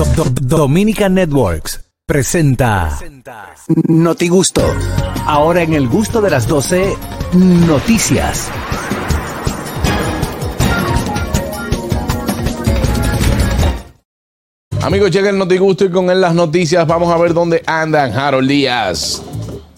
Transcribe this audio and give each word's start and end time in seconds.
Do- 0.00 0.24
Do- 0.24 0.56
Dominica 0.56 1.10
Networks 1.10 1.78
presenta 2.06 2.98
Noti 3.86 4.28
Gusto. 4.28 4.62
Ahora 5.26 5.60
en 5.60 5.74
el 5.74 5.88
gusto 5.88 6.22
de 6.22 6.30
las 6.30 6.48
12, 6.48 6.96
noticias. 7.34 8.48
Amigos, 14.82 15.10
llega 15.10 15.28
el 15.30 15.38
Notigusto 15.38 15.84
y 15.84 15.90
con 15.90 16.08
él 16.10 16.20
las 16.20 16.34
noticias. 16.34 16.86
Vamos 16.86 17.12
a 17.12 17.18
ver 17.18 17.34
dónde 17.34 17.62
andan 17.66 18.12
Harold 18.12 18.48
Díaz. 18.48 19.22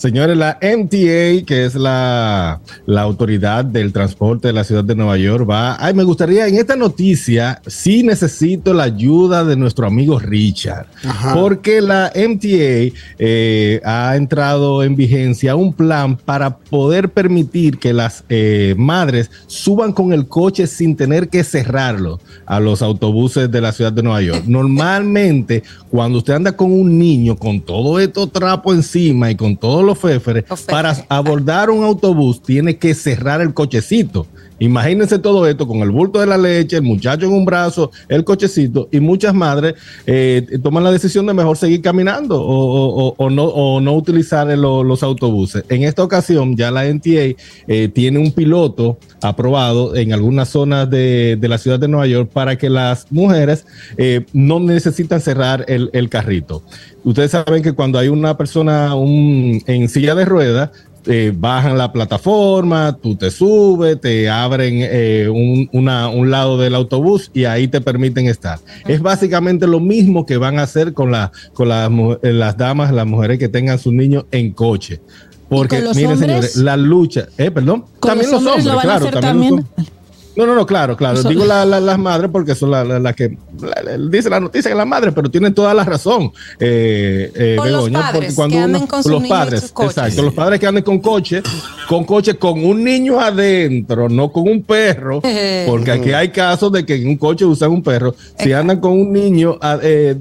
Señores, 0.03 0.37
la 0.37 0.59
MTA, 0.61 1.47
que 1.47 1.65
es 1.65 1.77
la, 1.77 2.61
la 2.87 3.03
autoridad 3.03 3.65
del 3.65 3.93
transporte 3.93 4.49
de 4.49 4.53
la 4.53 4.65
ciudad 4.65 4.83
de 4.83 4.97
Nueva 4.97 5.17
York, 5.17 5.49
va. 5.49 5.77
Ay, 5.79 5.95
me 5.95 6.03
gustaría 6.03 6.49
en 6.49 6.57
esta 6.57 6.75
noticia, 6.75 7.63
sí 7.69 8.03
necesito 8.03 8.75
la 8.75 8.83
ayuda 8.83 9.45
de 9.45 9.55
nuestro 9.55 9.87
amigo 9.87 10.19
Richard, 10.19 10.87
porque 11.35 11.81
la 11.81 12.11
MTA 12.17 12.93
eh, 13.21 13.81
ha 13.85 14.17
entrado 14.17 14.83
en 14.83 14.97
vigencia 14.97 15.55
un 15.55 15.73
plan 15.73 16.17
para 16.17 16.57
poder 16.59 17.11
permitir 17.11 17.79
que 17.79 17.93
las 17.93 18.25
eh, 18.29 18.75
madres 18.77 19.31
suban 19.47 19.93
con 19.93 20.13
el 20.13 20.27
coche 20.27 20.67
sin 20.67 20.97
tener 20.97 21.29
que 21.29 21.45
cerrarlo 21.45 22.19
a 22.45 22.59
los 22.59 22.83
autobuses 22.83 23.49
de 23.53 23.61
la 23.61 23.71
ciudad 23.71 23.93
de 23.93 24.03
Nueva 24.03 24.21
York. 24.21 24.43
Normalmente, 24.49 25.63
cuando 25.91 26.19
usted 26.19 26.35
anda 26.35 26.57
con 26.57 26.73
un 26.73 26.99
niño 26.99 27.37
con 27.37 27.61
todo 27.61 28.01
esto 28.01 28.27
trapo 28.27 28.73
encima 28.73 29.31
y 29.31 29.37
con 29.37 29.57
todos 29.57 29.92
los 29.93 29.99
féferes, 29.99 30.45
Los 30.49 30.61
féferes. 30.61 30.99
para 30.99 31.07
abordar 31.09 31.71
un 31.71 31.85
autobús 31.85 32.43
tiene 32.43 32.77
que 32.79 32.95
cerrar 32.95 33.41
el 33.41 33.55
cochecito. 33.55 34.27
Imagínense 34.63 35.19
todo 35.19 35.45
esto 35.49 35.67
con 35.67 35.79
el 35.79 35.91
bulto 35.91 36.21
de 36.21 36.27
la 36.27 36.39
leche, 36.39 36.77
el 36.77 36.83
muchacho 36.83 37.27
en 37.27 37.33
un 37.33 37.45
brazo, 37.45 37.91
el 38.09 38.23
cochecito, 38.23 38.89
y 38.93 39.01
muchas 39.01 39.35
madres 39.35 39.75
eh, 40.07 40.47
toman 40.63 40.85
la 40.85 40.93
decisión 40.93 41.27
de 41.27 41.35
mejor 41.35 41.57
seguir 41.57 41.83
caminando 41.83 42.41
o, 42.41 43.29
no, 43.29 43.93
utilizar 43.97 44.47
lo- 44.57 44.85
los 44.85 45.03
autobuses. 45.03 45.65
En 45.69 45.83
esta 45.83 46.05
ocasión, 46.05 46.57
ya 46.57 46.71
la 46.71 46.85
NTA 46.87 47.35
eh, 47.67 47.89
tiene 47.93 48.21
un 48.21 48.31
piloto 48.31 48.99
aprobado 49.21 49.97
en 49.97 50.13
algunas 50.13 50.49
zonas 50.51 50.89
de, 50.89 51.37
la 51.43 51.59
ciudad 51.59 51.81
de 51.81 51.89
Nueva 51.89 52.07
York 52.07 52.31
para 52.33 52.57
que 52.57 52.71
las 52.71 53.11
mujeres 53.11 53.67
eh, 53.97 54.25
no 54.33 54.61
necesitan 54.61 55.21
cerrar 55.21 55.65
el, 55.67 56.09
carrito. 56.09 56.63
Ustedes 57.03 57.33
saben 57.33 57.65
que 57.65 57.73
cuando 57.73 57.99
hay 57.99 58.07
una 58.07 58.37
persona 58.37 58.93
en 58.95 59.89
silla 59.89 60.15
de 60.15 60.25
ruedas, 60.25 60.71
eh, 61.07 61.33
bajan 61.35 61.77
la 61.79 61.93
plataforma, 61.93 62.97
tú 63.03 63.17
te 63.17 63.31
subes, 63.31 64.01
te 64.01 64.29
abren 64.31 64.75
eh, 64.81 65.29
un, 65.29 65.69
una- 65.73 66.09
un 66.09 66.31
lado 66.31 66.59
del 66.59 66.75
autobús 66.75 67.31
y 67.35 67.45
ahí 67.45 67.69
te 67.69 67.81
permiten 67.81 68.27
estar. 68.29 68.59
Es 68.87 69.01
básicamente 69.01 69.67
lo 69.67 69.81
mismo 69.81 70.25
que 70.27 70.37
van 70.37 70.59
a 70.59 70.63
hacer 70.63 70.93
con, 70.93 71.11
la, 71.11 71.33
con 71.55 71.69
las, 71.69 71.91
eh, 72.23 72.33
las 72.33 72.57
damas, 72.57 72.93
las 72.93 73.07
mujeres 73.07 73.39
que 73.39 73.49
tengan 73.49 73.79
sus 73.79 73.93
niños 73.93 74.25
en 74.31 74.53
coche. 74.53 75.01
Porque, 75.49 75.77
miren, 75.81 76.13
hombres? 76.13 76.19
señores, 76.19 76.57
la 76.57 76.77
lucha, 76.79 77.27
eh, 77.37 77.51
perdón, 77.51 77.85
¿Con 78.01 78.11
también 78.11 78.31
los 78.31 78.43
los 78.43 78.53
hombres 78.55 78.75
lo 78.75 78.81
claro, 78.81 79.07
también 79.21 79.57
los 79.57 79.65
hombres. 79.77 79.93
No, 80.35 80.47
no, 80.47 80.55
no, 80.55 80.65
claro, 80.67 80.97
claro. 80.97 81.19
Eso- 81.21 81.29
Digo 81.29 81.45
la- 81.45 81.65
la- 81.65 81.81
las 81.81 81.99
madres 81.99 82.31
porque 82.33 82.55
son 82.55 82.71
las 82.71 82.87
la, 82.87 82.99
la 82.99 83.13
que 83.13 83.37
la- 83.61 83.83
la- 83.97 84.09
dice 84.09 84.31
la 84.31 84.41
noticia 84.41 84.71
que 84.71 84.77
las 84.77 84.87
madres, 84.87 85.13
pero 85.15 85.31
tienen 85.31 85.53
toda 85.53 85.75
la 85.75 85.85
razón. 85.85 86.33
Eh, 86.59 87.31
eh, 87.35 87.57
Con 87.59 87.71
los 87.73 87.85
Begoña, 87.85 88.01
padres 88.01 88.15
porque 88.21 88.35
cuando 88.35 88.57
que 88.57 88.63
anden 88.63 88.77
uno- 88.83 88.89
con 88.89 89.03
sus 89.03 89.13
los 89.13 89.23
niños 89.23 89.39
padres, 89.39 89.73
exacto, 89.79 90.23
los 90.23 90.35
padres 90.35 90.59
que 90.61 90.67
anden 90.67 90.85
con 90.85 90.99
coche, 91.01 91.43
con 91.89 92.05
coche 92.05 92.35
con 92.37 92.65
un 92.65 92.83
niño 92.83 93.21
adentro, 93.21 94.09
no 94.09 94.33
con 94.33 94.49
un 94.49 94.63
perro, 94.63 95.21
porque 95.67 95.91
aquí 95.93 96.13
hay 96.13 96.31
casos 96.31 96.73
de 96.73 96.87
que 96.87 96.95
en 96.95 97.09
un 97.09 97.17
coche 97.17 97.45
usan 97.45 97.71
un 97.71 97.83
perro. 97.83 98.15
Si 98.39 98.53
andan 98.53 98.81
con 98.81 98.93
un 98.93 99.13
niño 99.13 99.59
a- 99.61 99.79
eh, 99.83 100.17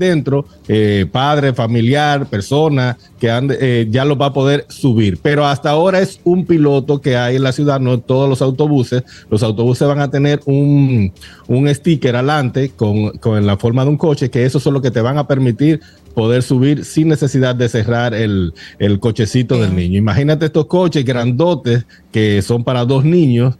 eh, 0.68 1.06
padre, 1.12 1.54
familiar, 1.54 2.26
persona 2.28 2.98
que 3.22 3.30
ande, 3.30 3.56
eh, 3.62 3.88
ya 3.92 4.04
lo 4.04 4.18
va 4.18 4.26
a 4.26 4.34
poder 4.34 4.66
subir. 4.68 5.20
Pero 5.22 5.46
hasta 5.46 5.70
ahora 5.70 6.00
es 6.00 6.20
un 6.24 6.44
piloto 6.48 7.00
que 7.02 7.16
hay 7.16 7.36
en 7.36 7.44
la 7.44 7.52
ciudad, 7.52 7.80
no 7.80 8.00
todos 8.00 8.28
los 8.28 8.42
autobuses. 8.42 9.04
Los 9.30 9.44
autobuses 9.44 9.88
van 9.88 10.00
a 10.00 10.10
tener 10.10 10.42
un, 10.46 11.14
un 11.48 11.74
sticker 11.74 12.16
adelante 12.16 12.72
con, 12.76 13.12
con 13.20 13.46
la 13.46 13.58
forma 13.58 13.84
de 13.84 13.92
un 13.92 13.98
coche, 13.98 14.32
que 14.32 14.44
eso 14.44 14.60
son 14.60 14.74
lo 14.74 14.82
que 14.82 14.90
te 14.90 15.02
van 15.02 15.20
a 15.20 15.28
permitir 15.28 15.82
poder 16.16 16.42
subir 16.42 16.84
sin 16.84 17.10
necesidad 17.10 17.54
de 17.54 17.70
cerrar 17.70 18.16
el, 18.16 18.54
el 18.80 19.00
cochecito 19.00 19.62
del 19.62 19.76
niño. 19.76 20.00
Imagínate 20.00 20.48
estos 20.48 20.66
coches 20.66 21.06
grandotes 21.06 21.86
que 22.12 22.42
son 22.42 22.64
para 22.64 22.86
dos 22.86 23.06
niños. 23.06 23.54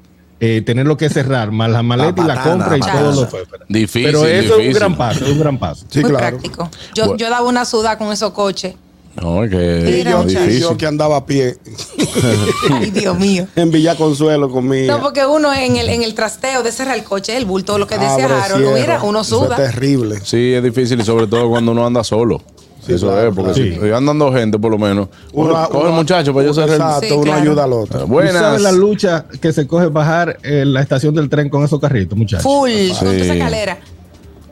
eh, 0.44 0.64
tenerlo 0.66 0.98
que 0.98 1.08
cerrar, 1.08 1.52
más 1.52 1.70
la 1.70 1.84
maleta 1.84 2.20
y 2.24 2.26
la 2.28 2.34
patana, 2.34 2.52
compra 2.52 2.78
y 2.78 2.80
patana. 2.80 3.02
los 3.12 3.30
féferes. 3.30 3.68
Difícil, 3.70 4.04
Pero 4.06 4.26
eso 4.26 4.58
es 4.60 4.68
un 4.70 4.74
gran 4.74 4.98
paso, 4.98 5.24
es 5.24 5.32
un 5.32 5.40
gran 5.40 5.60
paso. 5.60 5.86
Sí, 5.88 6.00
Muy 6.00 6.10
claro. 6.10 6.26
práctico. 6.30 6.68
Yo, 6.96 7.04
Bueno. 7.06 7.18
yo 7.20 7.30
daba 7.30 7.48
una 7.48 7.64
suda 7.64 7.96
con 8.00 8.12
esos 8.12 8.32
coches. 8.32 8.74
No, 9.20 9.44
es 9.44 9.50
que 9.52 9.80
Y 9.90 9.94
Mira, 9.98 10.12
yo, 10.12 10.24
difícil. 10.24 10.60
yo 10.62 10.78
que 10.78 10.86
andaba 10.86 11.18
a 11.18 11.26
pie 11.26 11.58
Ay, 12.72 12.92
Dios 12.92 13.18
mío. 13.20 13.48
en 13.56 13.72
Villa 13.72 13.96
Consuelo 13.96 14.50
conmigo. 14.50 14.92
No, 14.92 15.02
porque 15.02 15.26
uno 15.26 15.54
en 15.54 15.76
el, 15.78 15.90
en 15.90 16.04
el 16.04 16.14
trasteo 16.14 16.64
de 16.64 16.72
cerrar 16.72 16.96
el 16.98 17.04
coche, 17.04 17.36
el 17.36 17.46
bulto, 17.46 17.78
lo 17.78 17.88
que 17.88 17.96
decía 17.98 18.14
Abre, 18.26 18.36
Harold, 18.36 18.74
mira, 18.80 19.02
uno 19.04 19.22
Eso 19.22 19.40
suda. 19.46 19.58
Es 19.58 19.72
terrible. 19.74 20.20
Sí, 20.24 20.54
es 20.54 20.64
difícil 20.64 21.00
y 21.02 21.04
sobre 21.04 21.28
todo 21.28 21.50
cuando 21.50 21.72
uno 21.74 21.86
anda 21.86 22.04
solo. 22.04 22.42
Sí, 22.86 22.94
Eso 22.94 23.08
claro, 23.08 23.30
es, 23.30 23.36
porque 23.36 23.52
claro. 23.54 23.68
si 23.68 23.74
estoy 23.76 23.92
andando 23.92 24.34
gente, 24.34 24.58
por 24.58 24.72
lo 24.72 24.80
menos. 24.80 25.08
Uno, 25.34 25.52
Uno- 25.52 25.70
coge 25.70 25.84
el 25.84 25.88
uno- 25.90 25.98
muchacho 25.98 26.34
para 26.34 26.46
yo 26.48 26.54
cerrar 26.54 26.70
el. 26.70 26.76
Exacto, 26.78 27.06
Sí, 27.08 27.14
uno 27.14 27.22
claro. 27.24 27.42
ayuda 27.42 27.64
al 27.66 27.72
Eh, 27.72 27.76
otro. 27.76 28.00
¿Tú 28.00 28.08
Buenas. 28.08 28.34
sabes 28.34 28.62
la 28.62 28.72
lucha 28.72 29.26
que 29.40 29.54
se 29.54 29.68
coge 29.68 29.86
bajar 29.88 30.38
en 30.42 30.74
la 30.74 30.82
estación 30.82 31.14
del 31.14 31.30
tren 31.30 31.50
con 31.50 31.64
esos 31.64 31.80
carritos, 31.80 32.18
muchachos? 32.18 32.42
Full, 32.44 32.72
con 32.98 33.16
esa 33.16 33.24
Sí. 33.26 33.30
escalera. 33.38 33.78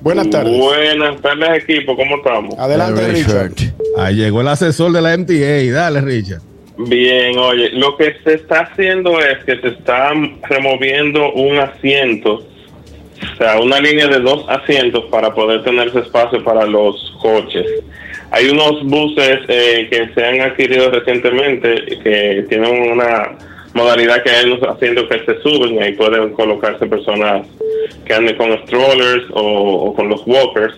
Buenas 0.02 0.30
tardes. 0.30 0.58
Buenas 0.58 1.22
tardes, 1.22 1.64
equipo. 1.64 1.96
¿Cómo 1.96 2.18
estamos? 2.18 2.58
Adelante, 2.58 3.08
Richard. 3.08 3.52
Ahí 3.98 4.16
llegó 4.16 4.42
el 4.42 4.48
asesor 4.48 4.92
de 4.92 5.02
la 5.02 5.18
MTA. 5.18 5.74
Dale, 5.74 6.02
Richard. 6.02 6.42
Bien, 6.78 7.38
oye, 7.38 7.72
lo 7.74 7.98
que 7.98 8.16
se 8.24 8.36
está 8.36 8.62
haciendo 8.62 9.20
es 9.20 9.44
que 9.44 9.60
se 9.60 9.68
está 9.68 10.14
removiendo 10.48 11.34
un 11.34 11.58
asiento, 11.58 12.36
o 12.36 13.38
sea, 13.38 13.60
una 13.60 13.82
línea 13.82 14.08
de 14.08 14.20
dos 14.20 14.46
asientos 14.48 15.04
para 15.12 15.34
poder 15.34 15.62
tener 15.66 15.90
ese 15.90 16.00
espacio 16.00 16.42
para 16.42 16.66
los 16.66 17.14
coches. 17.22 17.66
Hay 18.32 18.48
unos 18.48 18.82
buses 18.86 19.40
eh, 19.50 19.88
que 19.90 20.10
se 20.14 20.26
han 20.26 20.40
adquirido 20.40 20.90
recientemente 20.90 22.00
que 22.02 22.46
tienen 22.48 22.94
una 22.94 23.38
modalidad 23.74 24.24
que 24.24 24.30
hay 24.30 24.52
unos 24.52 24.64
asientos 24.64 25.06
que 25.10 25.26
se 25.26 25.42
suben 25.42 25.76
y 25.76 25.80
ahí 25.80 25.94
pueden 25.94 26.32
colocarse 26.34 26.86
personas 26.86 27.48
que 28.06 28.14
anden 28.14 28.36
con 28.36 28.52
strollers 28.66 29.26
o, 29.32 29.42
o 29.42 29.94
con 29.94 30.10
los 30.10 30.22
walkers. 30.26 30.76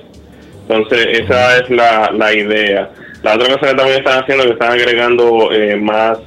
Entonces, 0.68 1.20
esa 1.20 1.58
es 1.60 1.70
la, 1.70 2.12
la 2.14 2.34
idea. 2.34 2.90
La 3.24 3.36
otra 3.36 3.48
cosa 3.48 3.72
que 3.72 3.76
también 3.76 3.98
están 4.00 4.24
haciendo 4.24 4.44
es 4.44 4.48
que 4.48 4.54
están 4.54 4.72
agregando 4.72 5.52
eh, 5.52 5.76
más 5.76 6.20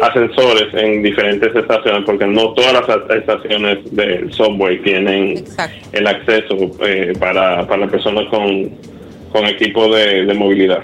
ascensores 0.00 0.72
en 0.74 1.02
diferentes 1.02 1.54
estaciones, 1.54 2.02
porque 2.04 2.26
no 2.26 2.52
todas 2.54 2.72
las 2.72 3.16
estaciones 3.16 3.78
del 3.94 4.32
subway 4.32 4.78
tienen 4.82 5.38
Exacto. 5.38 5.88
el 5.92 6.06
acceso 6.06 6.56
eh, 6.84 7.12
para, 7.18 7.66
para 7.66 7.82
las 7.82 7.90
personas 7.90 8.26
con, 8.28 8.70
con 9.32 9.46
equipo 9.46 9.94
de, 9.94 10.24
de 10.24 10.34
movilidad. 10.34 10.82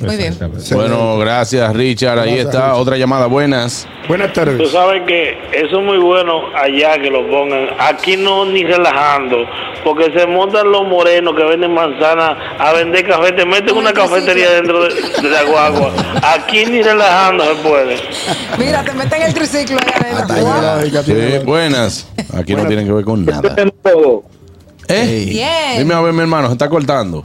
Muy 0.00 0.16
bien. 0.16 0.36
Bueno, 0.72 1.18
gracias, 1.18 1.74
Richard. 1.74 2.18
Ahí 2.18 2.30
Gracias, 2.36 2.46
está. 2.46 2.58
Richard. 2.66 2.80
Otra 2.80 2.96
llamada. 2.96 3.26
Buenas. 3.26 3.86
Buenas 4.08 4.28
Tú 4.32 4.40
tardes. 4.40 4.70
sabes 4.70 5.02
que 5.06 5.30
eso 5.52 5.78
es 5.80 5.84
muy 5.84 5.98
bueno 5.98 6.42
allá 6.54 6.98
que 7.00 7.10
lo 7.10 7.28
pongan. 7.28 7.68
Aquí 7.78 8.16
no 8.16 8.44
ni 8.44 8.62
relajando, 8.62 9.38
porque 9.82 10.12
se 10.16 10.26
montan 10.26 10.70
los 10.70 10.86
morenos 10.86 11.34
que 11.34 11.42
venden 11.44 11.74
manzana 11.74 12.56
a 12.58 12.72
vender 12.72 13.06
café, 13.06 13.32
te 13.32 13.44
meten 13.44 13.76
una 13.76 13.92
cafetería 13.92 14.50
dentro 14.52 14.84
de, 14.84 14.94
de 14.94 15.30
la 15.30 15.42
guagua. 15.44 15.92
Aquí 16.22 16.66
ni 16.66 16.82
relajando 16.82 17.44
se 17.44 17.54
puede. 17.62 17.96
Mira, 18.58 18.84
te 18.84 18.92
meten 18.92 19.22
el 19.22 19.34
triciclo 19.34 19.78
ahí 19.84 20.12
adentro. 20.12 21.02
Sí, 21.02 21.38
buenas. 21.44 22.08
Aquí 22.38 22.54
no 22.54 22.66
tienen 22.66 22.86
que 22.86 22.92
ver 22.92 23.04
con 23.04 23.24
nada. 23.24 23.54
¿Eh? 24.88 25.24
Bien. 25.28 25.78
Dime 25.78 25.94
a 25.94 26.00
ver, 26.00 26.12
mi 26.12 26.20
hermano, 26.20 26.46
se 26.46 26.52
está 26.52 26.68
cortando. 26.68 27.24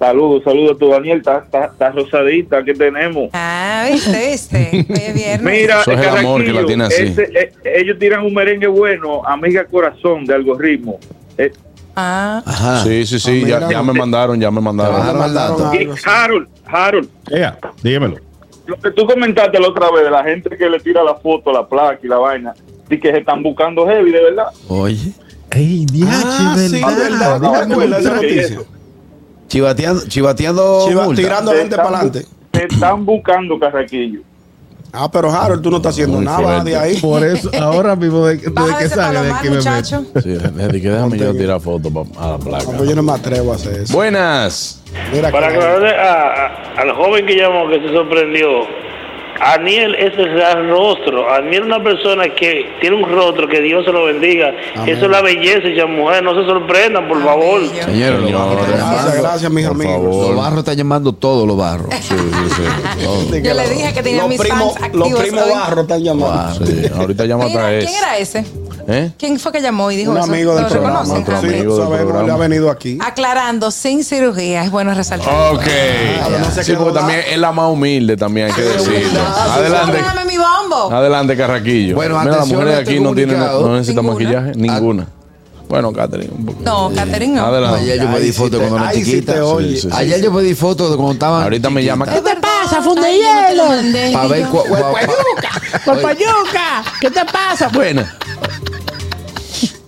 Saludos, 0.00 0.42
saludos, 0.44 0.78
tu 0.78 0.88
Daniel, 0.88 1.18
está, 1.18 1.40
está, 1.44 1.66
está 1.66 1.90
rosadita, 1.90 2.64
¿qué 2.64 2.72
tenemos? 2.72 3.28
Ah, 3.34 3.86
viste, 3.92 4.30
viste. 4.30 4.86
Viernes. 5.14 5.42
Mira, 5.42 5.82
Eso 5.82 5.92
es 5.92 6.00
el 6.00 6.16
amor 6.16 6.42
que 6.42 6.52
la 6.54 6.64
tiene 6.64 6.84
así. 6.84 7.02
ese, 7.02 7.24
eh, 7.38 7.52
ellos 7.76 7.98
tiran 7.98 8.24
un 8.24 8.32
merengue 8.32 8.66
bueno, 8.66 9.22
Amiga 9.26 9.64
Corazón, 9.66 10.24
de 10.24 10.34
algoritmo. 10.34 10.98
Eh, 11.36 11.52
Ah, 11.96 12.40
Ajá. 12.46 12.82
Sí, 12.84 13.04
sí, 13.04 13.18
sí. 13.18 13.42
Ah, 13.52 13.68
Ya, 13.70 13.82
me 13.82 13.92
mandaron, 13.92 14.40
ya 14.40 14.50
me 14.50 14.58
Ah, 14.58 14.62
mandaron. 14.62 15.18
mandaron 15.18 15.74
y 15.74 15.78
algo, 15.78 15.96
sí. 15.96 16.02
Harold, 16.06 16.48
Harold, 16.66 17.08
Ea, 17.30 17.58
dímelo. 17.82 18.16
lo 18.66 18.76
que 18.76 18.92
tú 18.92 19.04
comentaste 19.04 19.58
la 19.60 19.68
otra 19.68 19.90
vez 19.90 20.04
de 20.04 20.10
la 20.10 20.24
gente 20.24 20.56
que 20.56 20.70
le 20.70 20.78
tira 20.80 21.02
la 21.02 21.16
foto, 21.16 21.52
la 21.52 21.66
placa 21.68 21.98
y 22.02 22.06
la 22.08 22.16
vaina, 22.16 22.54
y 22.88 22.98
que 22.98 23.10
se 23.10 23.18
están 23.18 23.42
buscando 23.42 23.86
heavy, 23.86 24.12
de 24.12 24.22
verdad. 24.22 24.46
Oye, 24.68 25.12
Ey, 25.50 25.84
diache, 25.84 26.14
Ah, 26.16 26.56
sí, 26.56 26.80
¿verdad? 26.80 26.96
verdad, 26.96 27.40
chivateando, 29.50 30.02
chivateando 30.08 30.86
Chiva- 30.88 31.04
multa. 31.04 31.20
tirando 31.22 31.52
gente 31.52 31.76
para 31.76 31.88
adelante. 31.98 32.26
Se 32.54 32.64
están 32.64 33.04
buscando 33.04 33.58
Carraquillo. 33.58 34.20
Ah, 34.92 35.08
pero 35.08 35.30
Harold, 35.30 35.62
tú 35.62 35.70
no 35.70 35.76
estás 35.76 35.92
haciendo 35.94 36.16
Muy 36.16 36.24
nada 36.24 36.38
fuerte. 36.40 36.70
de 36.70 36.76
ahí. 36.76 36.96
Por 36.96 37.24
eso, 37.24 37.48
ahora 37.60 37.94
mismo, 37.94 38.26
de, 38.26 38.36
desde 38.38 38.50
Baja 38.50 38.78
que 38.78 38.88
salga 38.88 39.22
de 39.22 39.30
aquí 39.32 39.48
me 39.50 39.56
meto. 39.56 39.84
Sí, 40.20 40.28
le 40.56 40.68
dije, 40.68 40.90
déjame 40.90 41.16
yo 41.18 41.32
tirar 41.36 41.60
fotos 41.60 41.92
pa- 41.92 42.24
a 42.24 42.30
la 42.32 42.38
placa. 42.38 42.64
Pues 42.76 42.88
yo 42.90 42.96
no 42.96 43.02
me 43.04 43.12
atrevo 43.12 43.52
a 43.52 43.54
hacer 43.56 43.82
eso. 43.82 43.94
Buenas. 43.94 44.82
Mira 45.12 45.30
Para 45.30 45.48
que- 45.48 45.54
aclararle 45.54 45.90
a- 45.94 46.22
a- 46.24 46.80
al 46.80 46.90
joven 46.92 47.24
que 47.26 47.36
llamó, 47.36 47.68
que 47.68 47.80
se 47.80 47.94
sorprendió, 47.94 48.48
Aniel 49.40 49.94
es 49.94 50.12
el 50.18 50.68
rostro. 50.68 51.32
Aniel 51.32 51.62
es 51.62 51.66
una 51.66 51.82
persona 51.82 52.24
que 52.34 52.66
tiene 52.80 52.96
un 52.96 53.10
rostro, 53.10 53.48
que 53.48 53.60
Dios 53.60 53.84
se 53.84 53.92
lo 53.92 54.04
bendiga. 54.04 54.52
Amén. 54.76 54.94
Eso 54.94 55.06
es 55.06 55.10
la 55.10 55.22
belleza, 55.22 55.66
esa 55.68 55.86
mujer. 55.86 56.22
No 56.22 56.34
se 56.34 56.46
sorprendan, 56.46 57.08
por 57.08 57.22
favor. 57.24 57.60
Bello. 57.60 57.84
Señores, 57.84 58.20
los 58.20 58.32
barros 58.32 58.60
están 58.68 58.76
Gracias, 58.78 59.22
gracias, 59.22 59.50
mis 59.52 59.66
Por 59.66 59.76
amigos. 59.76 59.94
favor. 59.94 60.26
Los 60.34 60.36
barros 60.44 60.58
están 60.58 60.76
llamando 60.76 61.12
todos 61.14 61.46
los 61.46 61.56
barros. 61.56 61.88
Sí, 62.00 62.14
sí, 62.16 62.54
sí. 62.56 63.04
todo. 63.04 63.24
De 63.30 63.42
Yo 63.42 63.54
le 63.54 63.68
dije 63.70 63.92
que 63.94 64.02
tenía 64.02 64.20
los 64.22 64.28
mis 64.28 64.40
primos- 64.40 64.72
fans 64.74 64.84
activos 64.84 65.10
Los 65.10 65.20
primos 65.20 65.50
barros 65.50 65.78
están 65.82 66.02
llamando. 66.04 66.66
Sí, 66.66 66.82
ahorita 66.94 67.24
llama 67.24 67.44
Mira, 67.44 67.56
otra 67.58 67.70
vez. 67.70 67.84
¿Quién 67.86 67.96
era 67.98 68.18
ese? 68.18 68.44
¿Eh? 68.92 69.12
¿Quién 69.18 69.38
fue 69.38 69.52
que 69.52 69.60
llamó 69.62 69.90
y 69.92 69.96
dijo 69.96 70.10
Un 70.10 70.18
eso? 70.18 70.26
amigo 70.26 70.52
del 70.54 70.64
¿Lo 70.64 70.68
programa. 70.68 71.00
reconocen? 71.02 71.22
Otro 71.22 71.36
Ah, 71.36 71.40
Sí, 71.40 71.46
amigo 71.46 71.74
del 71.76 71.82
sabemos, 71.84 71.98
programa. 72.06 72.26
le 72.26 72.32
ha 72.32 72.36
venido 72.48 72.70
aquí. 72.70 72.98
Aclarando, 73.00 73.70
sin 73.70 74.02
cirugía, 74.04 74.64
es 74.64 74.70
bueno 74.70 74.92
resaltar. 74.94 75.28
Ok. 75.54 75.62
no 76.40 76.50
se 76.50 76.64
Sí, 76.64 76.72
porque 76.76 76.98
también 76.98 77.20
es 77.30 77.38
la 77.38 77.52
más 77.52 77.70
humilde, 77.70 78.16
también 78.16 78.48
hay 78.48 78.52
que 78.52 78.62
decirlo. 78.62 79.20
Adelante. 79.20 79.92
Déjame 79.96 80.24
mi 80.24 80.36
bombo. 80.38 80.92
Adelante, 80.92 81.36
Carraquillo. 81.36 81.94
Bueno, 81.94 82.18
Mira, 82.20 82.36
las 82.38 82.48
mujeres 82.48 82.74
de 82.74 82.78
este 82.80 82.90
aquí 82.92 83.00
no, 83.00 83.14
tienen, 83.14 83.38
no 83.38 83.74
necesitan 83.76 84.04
Ninguna. 84.04 84.24
maquillaje. 84.24 84.52
Ninguna. 84.58 85.06
Bueno, 85.68 85.92
Catherine, 85.92 86.32
un 86.36 86.46
poco. 86.46 86.58
No, 86.64 86.90
Catherine 86.92 87.32
no. 87.36 87.46
Adelante. 87.46 87.78
Ayer 87.82 88.00
yo 88.00 88.18
sí 88.18 88.32
fotos 88.32 88.60
te- 88.60 88.66
cuando 88.66 88.76
era 88.88 88.92
chiquita. 88.92 89.34
te 89.34 89.40
oye. 89.40 89.68
Sí, 89.76 89.82
sí, 89.82 89.88
sí. 89.88 89.96
Ayer 89.96 90.20
yo 90.20 90.34
pedí 90.34 90.54
fotos 90.56 90.90
de 90.90 90.96
cuando 90.96 91.12
estaban. 91.12 91.44
Ahorita 91.44 91.70
me 91.70 91.84
llama. 91.84 92.06
¿Qué 92.06 92.20
te 92.20 92.34
pasa, 92.40 92.80
Para 94.12 94.26
ver 94.26 94.46
cuál. 94.48 94.68
¡Papayuca! 95.86 96.82
¿Qué 97.00 97.10
te 97.10 97.24
pasa? 97.24 97.68
Bueno. 97.72 98.02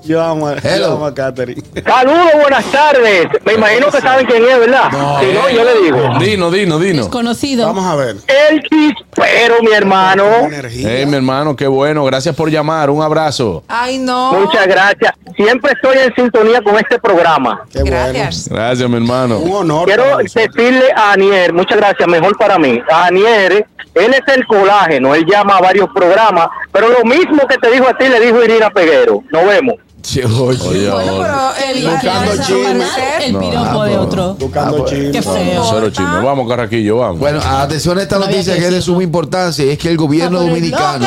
Yo 0.05 0.21
amo, 0.23 0.49
a- 0.49 0.55
Hello. 0.59 0.79
yo 0.89 0.93
amo 0.95 1.07
a 1.07 1.15
Catherine. 1.15 1.63
Saludos, 1.87 2.31
buenas 2.41 2.65
tardes. 2.73 3.29
Me 3.45 3.55
imagino 3.55 3.87
que 3.91 4.01
saben 4.01 4.27
quién 4.27 4.43
es, 4.45 4.59
¿verdad? 4.59 4.91
si 5.21 5.27
no, 5.33 5.49
yo 5.51 5.65
le 5.65 5.81
digo. 5.83 6.19
Dino, 6.19 6.51
Dino, 6.51 6.79
Dino. 6.79 7.09
Conocido. 7.11 7.67
Vamos 7.67 7.85
a 7.87 7.95
ver. 7.95 8.17
El 8.27 8.63
chispero, 8.63 9.63
mi 9.63 9.73
hermano. 9.73 10.25
Energía. 10.47 10.89
Hey, 10.91 11.07
mi 11.07 11.17
hermano, 11.17 11.55
qué 11.55 11.67
bueno. 11.67 12.05
Gracias 12.05 12.35
por 12.35 12.51
llamar. 12.51 12.91
Un 12.91 13.03
abrazo. 13.03 13.63
Ay, 13.69 13.99
no. 13.99 14.33
Muchas 14.33 14.67
gracias. 14.67 15.13
Siempre 15.37 15.73
estoy 15.73 15.97
en 15.99 16.15
sintonía 16.15 16.61
con 16.63 16.77
este 16.77 16.99
programa. 16.99 17.65
Qué 17.73 17.81
bueno. 17.83 17.97
Gracias. 17.97 18.49
Gracias, 18.49 18.89
mi 18.89 18.97
hermano. 18.97 19.39
Un 19.39 19.53
honor. 19.71 19.87
Quiero 19.87 20.19
decirle 20.19 20.93
a 20.97 21.13
Anier, 21.13 21.53
muchas 21.53 21.79
gracias, 21.79 22.07
mejor 22.09 22.37
para 22.37 22.59
mí. 22.59 22.81
A 22.91 23.07
Anier, 23.07 23.67
él 23.95 24.15
es 24.15 24.35
el 24.35 24.47
colágeno, 24.47 25.15
él 25.15 25.25
llama 25.31 25.57
a 25.57 25.61
varios 25.61 25.89
programas, 25.95 26.49
pero 26.73 26.89
lo 26.89 27.05
mismo 27.05 27.47
que 27.47 27.57
te 27.57 27.71
dijo 27.71 27.89
a 27.89 27.97
ti 27.97 28.09
le 28.09 28.21
dijo 28.21 28.43
Irina 28.43 28.71
Peguero. 28.71 29.23
Nos 29.31 29.47
vemos. 29.47 29.77
Sí, 30.03 30.21
oye. 30.21 30.59
Oye, 30.61 30.91
Bueno, 30.91 31.19
pero 31.21 31.75
el 31.75 31.85
Buscando 31.87 32.33
chisme. 32.43 32.85
El 33.25 33.37
piropo 33.37 33.85
de 33.85 33.99
otro. 33.99 34.35
Buscando 34.35 34.85
Qué 34.85 35.13
chisme. 35.13 35.23
feo. 35.23 35.65
Cero 35.71 35.91
chisme. 35.91 36.23
Vamos, 36.23 36.49
Carraquillo, 36.49 36.97
vamos. 36.99 37.19
Bueno, 37.21 37.41
atención 37.41 37.99
a 37.99 38.03
esta 38.03 38.19
No 38.19 38.27
noticia 38.27 38.57
que 38.57 38.67
es 38.67 38.73
de 38.73 38.83
suma 38.83 39.03
importancia 39.05 39.65
y 39.65 39.71
es 39.71 39.79
que 39.79 39.89
el 39.91 39.97
gobierno 39.97 40.41
dominicano, 40.41 41.07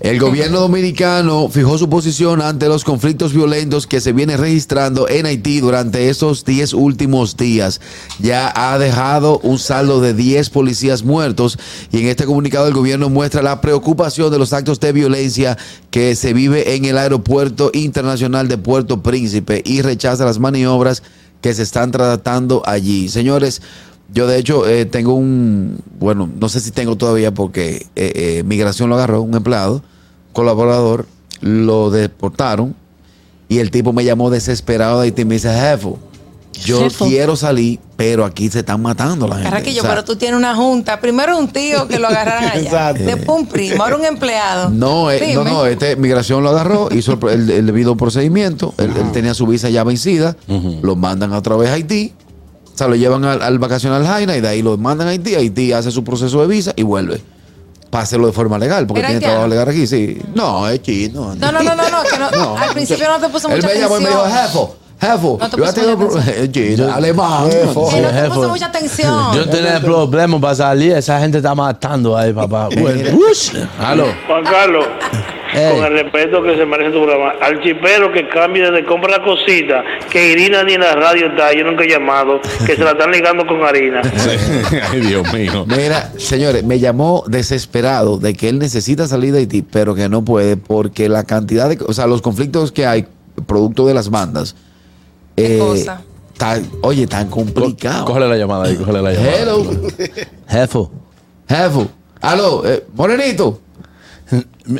el 0.00 0.18
gobierno 0.18 0.60
dominicano 0.60 1.48
fijó 1.50 1.76
su 1.76 1.90
posición 1.90 2.40
ante 2.40 2.68
los 2.68 2.84
conflictos 2.84 3.34
violentos 3.34 3.86
que 3.86 4.00
se 4.00 4.12
vienen 4.12 4.38
registrando 4.38 5.08
en 5.08 5.26
Haití 5.26 5.60
durante 5.60 6.08
estos 6.08 6.44
10 6.44 6.72
últimos 6.72 7.36
días. 7.36 7.80
Ya 8.18 8.50
ha 8.54 8.78
dejado 8.78 9.40
un 9.42 9.58
saldo 9.58 10.00
de 10.00 10.14
10 10.14 10.48
policías 10.50 11.02
muertos 11.02 11.58
y 11.92 12.00
en 12.00 12.08
este 12.08 12.24
comunicado 12.24 12.66
el 12.66 12.74
gobierno 12.74 13.10
muestra 13.10 13.42
la 13.42 13.60
preocupación 13.60 14.30
de 14.30 14.38
los 14.38 14.52
actos 14.54 14.80
de 14.80 14.92
violencia 14.92 15.58
que 15.90 16.14
se 16.16 16.32
vive 16.32 16.74
en 16.74 16.86
el 16.86 16.96
aeropuerto 16.96 17.25
internacional 17.72 18.48
de 18.48 18.58
Puerto 18.58 19.02
Príncipe 19.02 19.62
y 19.64 19.82
rechaza 19.82 20.24
las 20.24 20.38
maniobras 20.38 21.02
que 21.40 21.54
se 21.54 21.62
están 21.62 21.90
tratando 21.90 22.62
allí. 22.66 23.08
Señores, 23.08 23.62
yo 24.12 24.26
de 24.26 24.38
hecho 24.38 24.66
eh, 24.68 24.84
tengo 24.84 25.14
un, 25.14 25.80
bueno, 25.98 26.30
no 26.38 26.48
sé 26.48 26.60
si 26.60 26.70
tengo 26.70 26.96
todavía 26.96 27.32
porque 27.32 27.86
eh, 27.96 28.12
eh, 28.14 28.42
Migración 28.44 28.88
lo 28.88 28.96
agarró, 28.96 29.22
un 29.22 29.34
empleado, 29.34 29.82
colaborador, 30.32 31.06
lo 31.40 31.90
deportaron 31.90 32.74
y 33.48 33.58
el 33.58 33.70
tipo 33.70 33.92
me 33.92 34.04
llamó 34.04 34.30
desesperado 34.30 35.04
y 35.04 35.12
me 35.24 35.34
dice, 35.34 35.52
jefe, 35.52 35.94
yo 36.64 36.80
Jefo. 36.80 37.06
quiero 37.06 37.36
salir, 37.36 37.78
pero 37.96 38.24
aquí 38.24 38.48
se 38.50 38.60
están 38.60 38.82
matando 38.82 39.26
la 39.28 39.36
gente. 39.36 39.50
Carraquillo, 39.50 39.80
O 39.80 39.84
sea, 39.84 39.90
pero 39.90 40.04
tú 40.04 40.16
tienes 40.16 40.36
una 40.38 40.54
junta. 40.54 41.00
Primero 41.00 41.36
un 41.38 41.48
tío 41.48 41.86
que 41.88 41.98
lo 41.98 42.08
agarraran 42.08 42.44
allá. 42.52 42.60
Exacto. 42.60 43.04
Después 43.04 43.38
un 43.40 43.46
primo, 43.46 43.82
ahora 43.82 43.96
un 43.96 44.04
empleado. 44.04 44.70
No, 44.70 45.10
eh, 45.10 45.32
no, 45.34 45.44
no, 45.44 45.66
este 45.66 45.96
Migración 45.96 46.42
lo 46.42 46.50
agarró, 46.50 46.88
hizo 46.92 47.12
el, 47.22 47.28
el- 47.28 47.50
el 47.50 47.66
debido 47.66 47.96
procedimiento, 47.96 48.74
él, 48.78 48.92
él 48.96 49.12
tenía 49.12 49.34
su 49.34 49.46
visa 49.46 49.68
ya 49.70 49.84
vencida, 49.84 50.36
lo 50.82 50.96
mandan 50.96 51.32
otra 51.32 51.56
vez 51.56 51.70
a 51.70 51.74
Haití, 51.74 52.12
o 52.74 52.78
sea, 52.78 52.88
lo 52.88 52.94
llevan 52.96 53.24
al, 53.24 53.40
al 53.42 53.58
vacacional 53.58 54.06
Jaina 54.06 54.36
y 54.36 54.40
de 54.40 54.48
ahí 54.48 54.62
lo 54.62 54.76
mandan 54.76 55.08
a 55.08 55.10
Haití, 55.12 55.34
Haití 55.34 55.72
hace 55.72 55.90
su 55.90 56.04
proceso 56.04 56.40
de 56.42 56.46
visa 56.46 56.72
y 56.76 56.82
vuelve. 56.82 57.22
Páselo 57.90 58.26
de 58.26 58.32
forma 58.32 58.58
legal, 58.58 58.86
porque 58.86 58.98
¿Era 59.00 59.08
tiene 59.08 59.16
haitiano? 59.18 59.34
trabajo 59.34 59.48
legal 59.50 59.68
aquí, 59.68 59.86
sí. 59.86 60.18
No, 60.34 60.68
es 60.68 60.82
chino. 60.82 61.34
No, 61.36 61.52
no, 61.52 61.62
no, 61.62 61.74
no, 61.74 61.88
no, 61.88 62.02
que 62.02 62.18
no- 62.36 62.56
al 62.58 62.70
principio 62.74 63.08
no 63.08 63.18
te 63.20 63.28
puso 63.28 63.48
Él 63.48 63.56
mucha 63.62 63.68
me 63.68 63.80
llamó 63.80 63.96
y 63.98 64.02
me 64.02 64.08
dijo, 64.08 64.20
atención. 64.22 64.68
Jefo, 65.00 65.38
jefo, 65.38 65.38
No 65.38 65.48
te 65.50 65.56
yo 65.56 65.72
tengo 65.74 65.96
mucha 65.96 66.22
pro- 66.24 66.32
es 66.32 66.52
chino, 66.52 66.92
alemán. 66.92 67.48
Que 67.50 68.00
no 68.00 68.08
te 68.10 68.28
puso 68.28 68.48
mucha 68.48 68.66
atención. 68.66 69.34
Yo 69.34 69.48
tenía 69.48 69.80
problemas 69.80 70.40
para 70.40 70.54
salir, 70.54 70.92
esa 70.92 71.20
gente 71.20 71.38
está 71.38 71.54
matando 71.54 72.16
ahí, 72.16 72.32
papá. 72.32 72.68
Aló. 73.80 74.06
Juan 74.26 74.44
Carlos, 74.44 74.86
Ey. 75.54 75.74
con 75.74 75.84
el 75.84 75.92
respeto 76.02 76.42
que 76.42 76.56
se 76.56 76.66
merece 76.66 76.90
tu 76.90 77.04
programa, 77.04 77.32
al 77.40 77.60
chipero 77.62 78.12
que 78.12 78.28
cambie 78.28 78.70
de 78.70 78.84
compra 78.84 79.18
la 79.18 79.24
cosita, 79.24 79.82
que 80.10 80.32
Irina 80.32 80.62
ni 80.64 80.74
en 80.74 80.80
la 80.80 80.94
radio 80.94 81.28
está, 81.28 81.52
yo 81.54 81.64
nunca 81.64 81.84
he 81.84 81.88
llamado, 81.88 82.40
que 82.66 82.76
se 82.76 82.82
la 82.84 82.90
están 82.92 83.10
ligando 83.10 83.46
con 83.46 83.62
harina. 83.64 84.02
Ay, 84.92 85.00
Dios 85.00 85.32
mío. 85.32 85.64
Mira, 85.66 86.10
señores, 86.18 86.64
me 86.64 86.78
llamó 86.78 87.24
desesperado 87.26 88.18
de 88.18 88.34
que 88.34 88.48
él 88.48 88.58
necesita 88.58 89.06
salir 89.06 89.32
de 89.32 89.40
Haití, 89.40 89.62
pero 89.62 89.94
que 89.94 90.08
no 90.08 90.24
puede 90.24 90.56
porque 90.56 91.08
la 91.08 91.24
cantidad 91.24 91.68
de, 91.68 91.78
o 91.86 91.92
sea, 91.92 92.06
los 92.06 92.22
conflictos 92.22 92.72
que 92.72 92.86
hay 92.86 93.06
producto 93.46 93.86
de 93.86 93.94
las 93.94 94.10
bandas, 94.10 94.56
¿Qué 95.36 95.56
eh, 95.56 95.58
cosa? 95.58 96.02
tan- 96.36 96.68
oye, 96.82 97.06
tan 97.06 97.28
complicado. 97.28 98.04
Cógele 98.06 98.28
la 98.28 98.36
llamada 98.36 98.64
ahí, 98.64 98.76
cógele 98.76 99.02
la 99.02 99.12
llamada. 99.12 99.38
Hello, 99.38 99.64
jefe. 100.48 100.88
jefe, 101.48 101.88
aló, 102.20 102.66
eh, 102.66 102.86
morenito. 102.94 103.60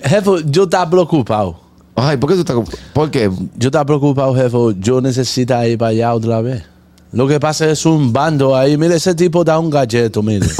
Jefe, 0.04 0.30
yo 0.46 0.64
estaba 0.64 0.90
preocupado. 0.90 1.60
Ay, 1.94 2.16
¿por 2.16 2.28
qué 2.30 2.34
tú 2.34 2.40
estás? 2.40 2.80
¿Por 2.92 3.10
qué? 3.10 3.30
Yo 3.56 3.68
estaba 3.68 3.84
preocupado, 3.84 4.34
jefe. 4.34 4.56
Yo 4.80 5.00
necesito 5.00 5.62
ir 5.64 5.78
para 5.78 5.90
allá 5.90 6.14
otra 6.14 6.40
vez. 6.40 6.62
Lo 7.12 7.26
que 7.28 7.38
pasa 7.40 7.70
es 7.70 7.86
un 7.86 8.12
bando 8.12 8.54
ahí. 8.56 8.76
Mire, 8.76 8.96
ese 8.96 9.14
tipo 9.14 9.44
da 9.44 9.58
un 9.58 9.70
galleto, 9.70 10.22
mire. 10.22 10.46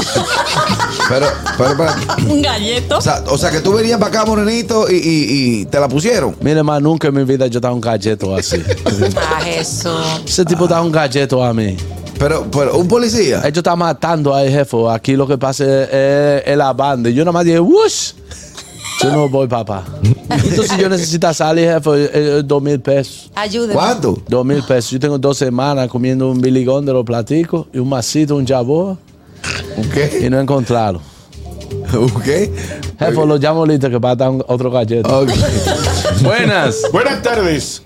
Pero, 1.09 1.25
pero, 1.57 1.69
espérate. 1.71 2.23
Un 2.31 2.41
galleto. 2.41 2.97
O 2.97 3.01
sea, 3.01 3.23
o 3.29 3.37
sea, 3.37 3.49
que 3.51 3.59
tú 3.61 3.73
venías 3.73 3.97
para 3.99 4.09
acá, 4.19 4.25
morenito, 4.25 4.89
y, 4.91 4.95
y- 4.95 5.61
y 5.61 5.65
te 5.65 5.79
la 5.79 5.87
pusieron. 5.87 6.35
Mire, 6.41 6.61
más 6.63 6.81
nunca 6.81 7.07
en 7.07 7.15
mi 7.15 7.23
vida 7.23 7.47
yo 7.47 7.59
daba 7.59 7.73
un 7.73 7.81
galleto 7.81 8.35
así. 8.35 8.61
Ah, 9.15 9.39
Jesús. 9.41 9.91
Ese 10.25 10.43
tipo 10.45 10.67
da 10.67 10.81
un 10.81 10.91
galleto 10.91 11.43
a 11.43 11.53
mí. 11.53 11.77
Pero, 12.19 12.49
pero, 12.51 12.77
un 12.77 12.87
policía. 12.87 13.39
Ellos 13.43 13.57
están 13.57 13.77
matando 13.79 14.33
ahí, 14.35 14.51
jefe. 14.51 14.75
Aquí 14.89 15.15
lo 15.15 15.27
que 15.27 15.37
pasa 15.37 15.63
es, 15.63 15.89
es- 15.93 16.43
es 16.47 16.57
la 16.57 16.73
banda. 16.73 17.09
Y 17.09 17.13
Yo 17.13 17.23
nada 17.23 17.31
más 17.31 17.45
dije, 17.45 17.59
¡wush! 17.59 18.13
Yo 19.03 19.11
no 19.11 19.29
voy, 19.29 19.47
papá. 19.47 19.83
Entonces 20.29 20.75
yo 20.77 20.89
necesito 20.89 21.31
salir, 21.31 21.69
jefe, 21.69 21.89
eh, 22.13 22.41
dos 22.43 22.61
mil 22.63 22.79
pesos. 22.79 23.29
Ayúdeme. 23.35 23.73
¿Cuánto? 23.75 24.17
Dos 24.27 24.43
mil 24.43 24.63
pesos. 24.63 24.89
Yo 24.91 24.99
tengo 24.99 25.19
dos 25.19 25.37
semanas 25.37 25.87
comiendo 25.87 26.29
un 26.31 26.41
biligón 26.41 26.83
de 26.83 26.93
los 26.93 27.05
platicos 27.05 27.67
y 27.71 27.77
un 27.77 27.87
masito, 27.89 28.35
un 28.35 28.47
jabó. 28.47 28.97
¿Un 29.77 29.89
qué? 29.89 30.19
Y 30.25 30.29
no 30.29 30.39
encontraron. 30.39 31.01
¿Un 31.93 32.21
qué? 32.23 32.51
Jefe, 32.99 33.25
lo 33.25 33.37
llamo 33.37 33.59
ahorita 33.59 33.89
que 33.89 33.99
para 33.99 34.15
dar 34.15 34.29
un- 34.31 34.43
otro 34.47 34.71
galleto. 34.71 35.19
Ok. 35.21 35.29
Buenas. 36.23 36.81
Buenas 36.91 37.21
tardes. 37.21 37.83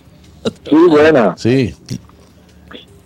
Sí, 0.69 0.75
buena. 0.89 1.35
Sí. 1.37 1.75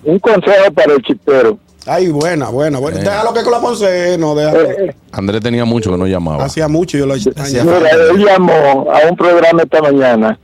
Un 0.04 0.20
consejo 0.20 0.72
para 0.74 0.94
el 0.94 1.02
chipero. 1.02 1.58
Ay, 1.88 2.08
buena, 2.10 2.50
buena, 2.50 2.80
buena. 2.80 3.00
Déjalo 3.00 3.34
que 3.34 3.44
con 3.44 3.52
la 3.52 3.60
Ponce, 3.60 4.18
no, 4.18 4.34
déjalo. 4.36 4.70
Andrés 5.12 5.42
tenía 5.42 5.66
mucho 5.66 5.92
que 5.92 5.98
no 5.98 6.08
llamaba. 6.08 6.44
Hacía 6.46 6.68
mucho, 6.68 6.98
yo 6.98 7.06
lo 7.06 7.14
extrañaba. 7.16 7.78
Mira, 7.80 7.90
él 7.92 8.26
llamó 8.26 8.88
a 8.92 9.08
un 9.10 9.16
programa 9.16 9.64
esta 9.64 9.82
mañana 9.82 10.40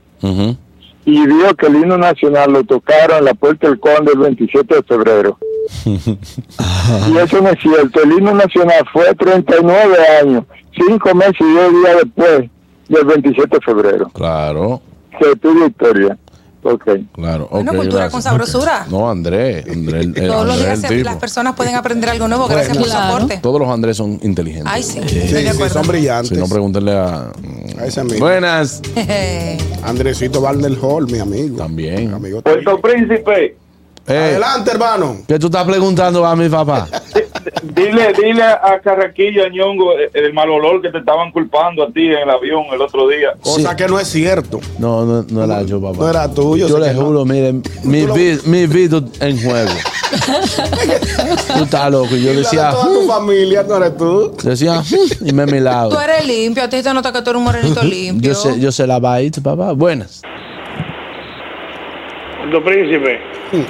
y 1.04 1.26
vio 1.26 1.54
que 1.56 1.66
el 1.66 1.74
himno 1.76 1.98
nacional 1.98 2.52
lo 2.52 2.62
tocaron 2.64 3.18
en 3.18 3.24
la 3.24 3.34
Puerta 3.34 3.66
del 3.68 3.80
Conde 3.80 4.12
el 4.12 4.20
27 4.20 4.72
de 4.76 4.82
febrero. 4.84 5.36
y 5.86 7.16
eso 7.18 7.40
no 7.40 7.48
es 7.50 7.58
cierto. 7.60 8.02
El 8.02 8.12
himno 8.12 8.34
nacional 8.34 8.84
fue 8.92 9.14
39 9.14 9.96
años, 10.22 10.44
5 10.76 11.14
meses 11.14 11.36
y 11.40 11.44
10 11.44 11.70
días 11.70 11.96
después 12.04 12.50
del 12.88 13.04
27 13.04 13.48
de 13.56 13.60
febrero. 13.64 14.10
Claro. 14.14 14.82
Se 15.20 15.36
tuvo 15.36 15.66
historia. 15.66 16.16
Ok. 16.64 16.84
Claro, 17.14 17.48
Bueno, 17.50 17.72
ok, 17.72 17.76
cultura 17.76 18.02
gracias. 18.04 18.12
con 18.12 18.22
sabrosura. 18.22 18.86
No, 18.88 19.10
Andrés. 19.10 19.64
Andrés, 19.68 20.04
el- 20.06 20.16
el- 20.16 20.28
Todos 20.28 20.46
los 20.46 20.58
días 20.60 20.80
las 21.04 21.16
personas 21.16 21.56
pueden 21.56 21.74
aprender 21.74 22.08
algo 22.10 22.28
nuevo 22.28 22.46
gracias 22.46 22.76
por 22.76 22.86
su 22.86 22.92
Claro. 22.92 23.16
aporte. 23.16 23.38
Todos 23.38 23.58
los 23.60 23.68
Andrés 23.68 23.96
son 23.96 24.20
inteligentes. 24.22 24.72
Ay, 24.72 24.84
sí. 24.84 25.00
Son 25.70 25.84
brillantes. 25.88 26.28
Si 26.28 26.36
no, 26.36 26.46
pregúntenle 26.48 26.92
a. 26.92 27.32
A 27.80 27.84
ese 27.86 28.04
mismo. 28.04 28.20
Buenas. 28.26 28.80
Andresito 29.82 30.40
Valder 30.40 30.76
Hall, 30.80 31.10
mi 31.10 31.18
amigo. 31.18 31.56
También. 31.56 32.14
Amigo 32.14 32.40
Puerto 32.42 32.80
Príncipe, 32.80 33.56
Eh, 34.08 34.16
Adelante, 34.16 34.70
hermano. 34.72 35.16
¿Qué 35.28 35.38
tú 35.38 35.46
estás 35.46 35.64
preguntando 35.64 36.24
a 36.26 36.34
mi 36.34 36.48
papá? 36.48 36.88
dile, 37.62 38.12
dile 38.20 38.42
a 38.42 38.80
Carraquillo, 38.82 39.44
a 39.44 39.48
Ñongo, 39.48 39.92
el 40.12 40.32
mal 40.32 40.50
olor 40.50 40.82
que 40.82 40.90
te 40.90 40.98
estaban 40.98 41.30
culpando 41.30 41.84
a 41.84 41.86
ti 41.92 42.06
en 42.06 42.18
el 42.18 42.30
avión 42.30 42.64
el 42.72 42.80
otro 42.82 43.06
día. 43.08 43.28
Cosa 43.40 43.76
que 43.76 43.86
no 43.86 43.98
es 44.00 44.08
cierto. 44.08 44.58
No, 44.78 45.04
no, 45.04 45.24
no 45.30 45.44
era 45.44 45.62
yo, 45.62 45.80
papá. 45.80 45.98
No 45.98 46.08
era 46.10 46.28
tuyo. 46.32 46.66
Yo 46.66 46.78
le 46.78 46.88
que 46.88 46.94
no. 46.94 47.02
juro, 47.04 47.24
miren, 47.24 47.62
mi, 47.84 48.02
lo- 48.02 48.14
vi- 48.14 48.40
mi 48.46 48.66
vida 48.66 49.00
en 49.20 49.40
juego. 49.40 49.70
tú 51.56 51.64
estás 51.64 51.90
loco. 51.90 52.16
Y 52.16 52.22
Yo 52.22 52.24
Y 52.24 52.24
la 52.26 52.32
de 52.32 52.36
decía, 52.38 52.70
toda 52.70 52.84
tu 52.92 53.06
familia, 53.06 53.62
no 53.62 53.76
eres 53.76 53.96
tú. 53.96 54.36
decía, 54.42 54.82
y 55.24 55.32
me 55.32 55.46
Tú 55.46 55.52
milagro. 55.52 56.00
eres 56.00 56.26
limpio, 56.26 56.64
a 56.64 56.68
ti 56.68 56.82
te 56.82 56.92
nota 56.92 57.12
que 57.12 57.22
tú 57.22 57.30
eres 57.30 57.38
un 57.38 57.44
morenito 57.44 57.82
limpio. 57.84 58.32
Yo 58.32 58.34
sé, 58.34 58.58
yo 58.60 58.72
sé 58.72 58.86
la 58.86 58.98
baita, 58.98 59.40
papá. 59.40 59.72
Buenas. 59.72 60.22
Príncipe. 62.64 63.20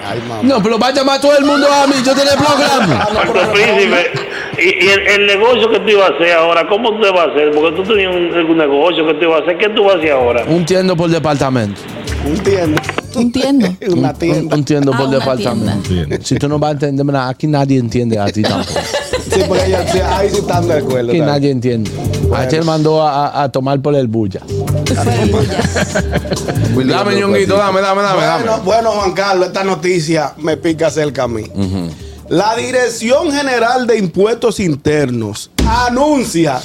Ay, 0.04 0.20
mamá. 0.28 0.42
No, 0.42 0.62
pero 0.62 0.78
va 0.78 0.88
a 0.88 0.92
llamar 0.92 1.20
todo 1.20 1.36
el 1.36 1.44
mundo 1.44 1.66
a 1.72 1.86
mí. 1.86 1.94
Yo 2.04 2.14
tengo 2.14 2.30
el 2.30 2.36
programa. 2.38 3.08
Puerto 3.26 3.52
Príncipe. 3.52 4.10
Y, 4.58 4.84
y 4.84 4.88
el, 4.88 5.00
el 5.20 5.26
negocio 5.26 5.68
que 5.70 5.80
tú 5.80 5.88
ibas 5.88 6.10
a 6.10 6.14
hacer 6.14 6.32
ahora, 6.34 6.66
¿cómo 6.68 6.90
tú 6.94 7.00
te 7.02 7.10
vas 7.10 7.28
a 7.28 7.30
hacer? 7.32 7.50
Porque 7.52 7.76
tú 7.76 7.82
tenías 7.84 8.14
un, 8.14 8.50
un 8.50 8.56
negocio 8.58 9.06
que 9.06 9.14
tú 9.14 9.24
ibas 9.24 9.40
a 9.40 9.42
hacer. 9.44 9.58
¿Qué 9.58 9.68
tú 9.70 9.84
vas 9.84 9.96
a 9.96 9.98
hacer 9.98 10.12
ahora? 10.12 10.44
Un 10.46 10.64
tiendo 10.64 10.96
por 10.96 11.10
departamento. 11.10 11.80
Un 12.26 12.38
tienda. 12.38 12.82
Entiendo. 13.14 13.66
Una 13.88 14.10
Un, 14.10 14.14
tienda. 14.18 14.56
un 14.56 14.64
tiendo 14.64 14.92
Ah, 14.94 14.96
por 14.96 15.08
una 15.08 15.18
departamento. 15.18 15.88
tienda. 15.88 16.16
Si 16.22 16.36
tú 16.36 16.48
no 16.48 16.58
vas 16.58 16.70
a 16.70 16.72
entender 16.72 17.04
nada, 17.06 17.28
aquí 17.28 17.46
nadie 17.46 17.78
entiende 17.78 18.18
a 18.18 18.26
ti 18.26 18.42
tampoco. 18.42 18.80
Sí, 19.30 19.40
porque 19.48 19.74
ahí 20.04 20.30
sí 20.30 20.38
están 20.38 20.66
de 20.68 20.74
acuerdo. 20.78 21.10
Aquí 21.10 21.20
nadie 21.20 21.50
entiende. 21.50 21.90
Ayer 22.34 22.64
mandó 22.64 23.02
a, 23.02 23.26
a- 23.26 23.42
a 23.44 23.48
tomar 23.50 23.80
por 23.80 23.94
el 23.94 24.06
bulla. 24.06 24.40
Dame, 26.86 27.14
ñonguito, 27.16 27.56
dame, 27.56 27.80
dame, 27.80 28.02
dame, 28.02 28.22
dame. 28.22 28.44
Bueno, 28.44 28.60
bueno, 28.64 28.90
Juan 28.92 29.12
Carlos, 29.12 29.48
esta 29.48 29.64
noticia 29.64 30.34
me 30.38 30.56
pica 30.56 30.90
cerca 30.90 31.24
a 31.24 31.28
mí. 31.28 31.44
La 32.28 32.54
Dirección 32.56 33.30
General 33.32 33.86
de 33.86 33.98
Impuestos 33.98 34.60
Internos 34.60 35.50
anuncia 35.66 36.60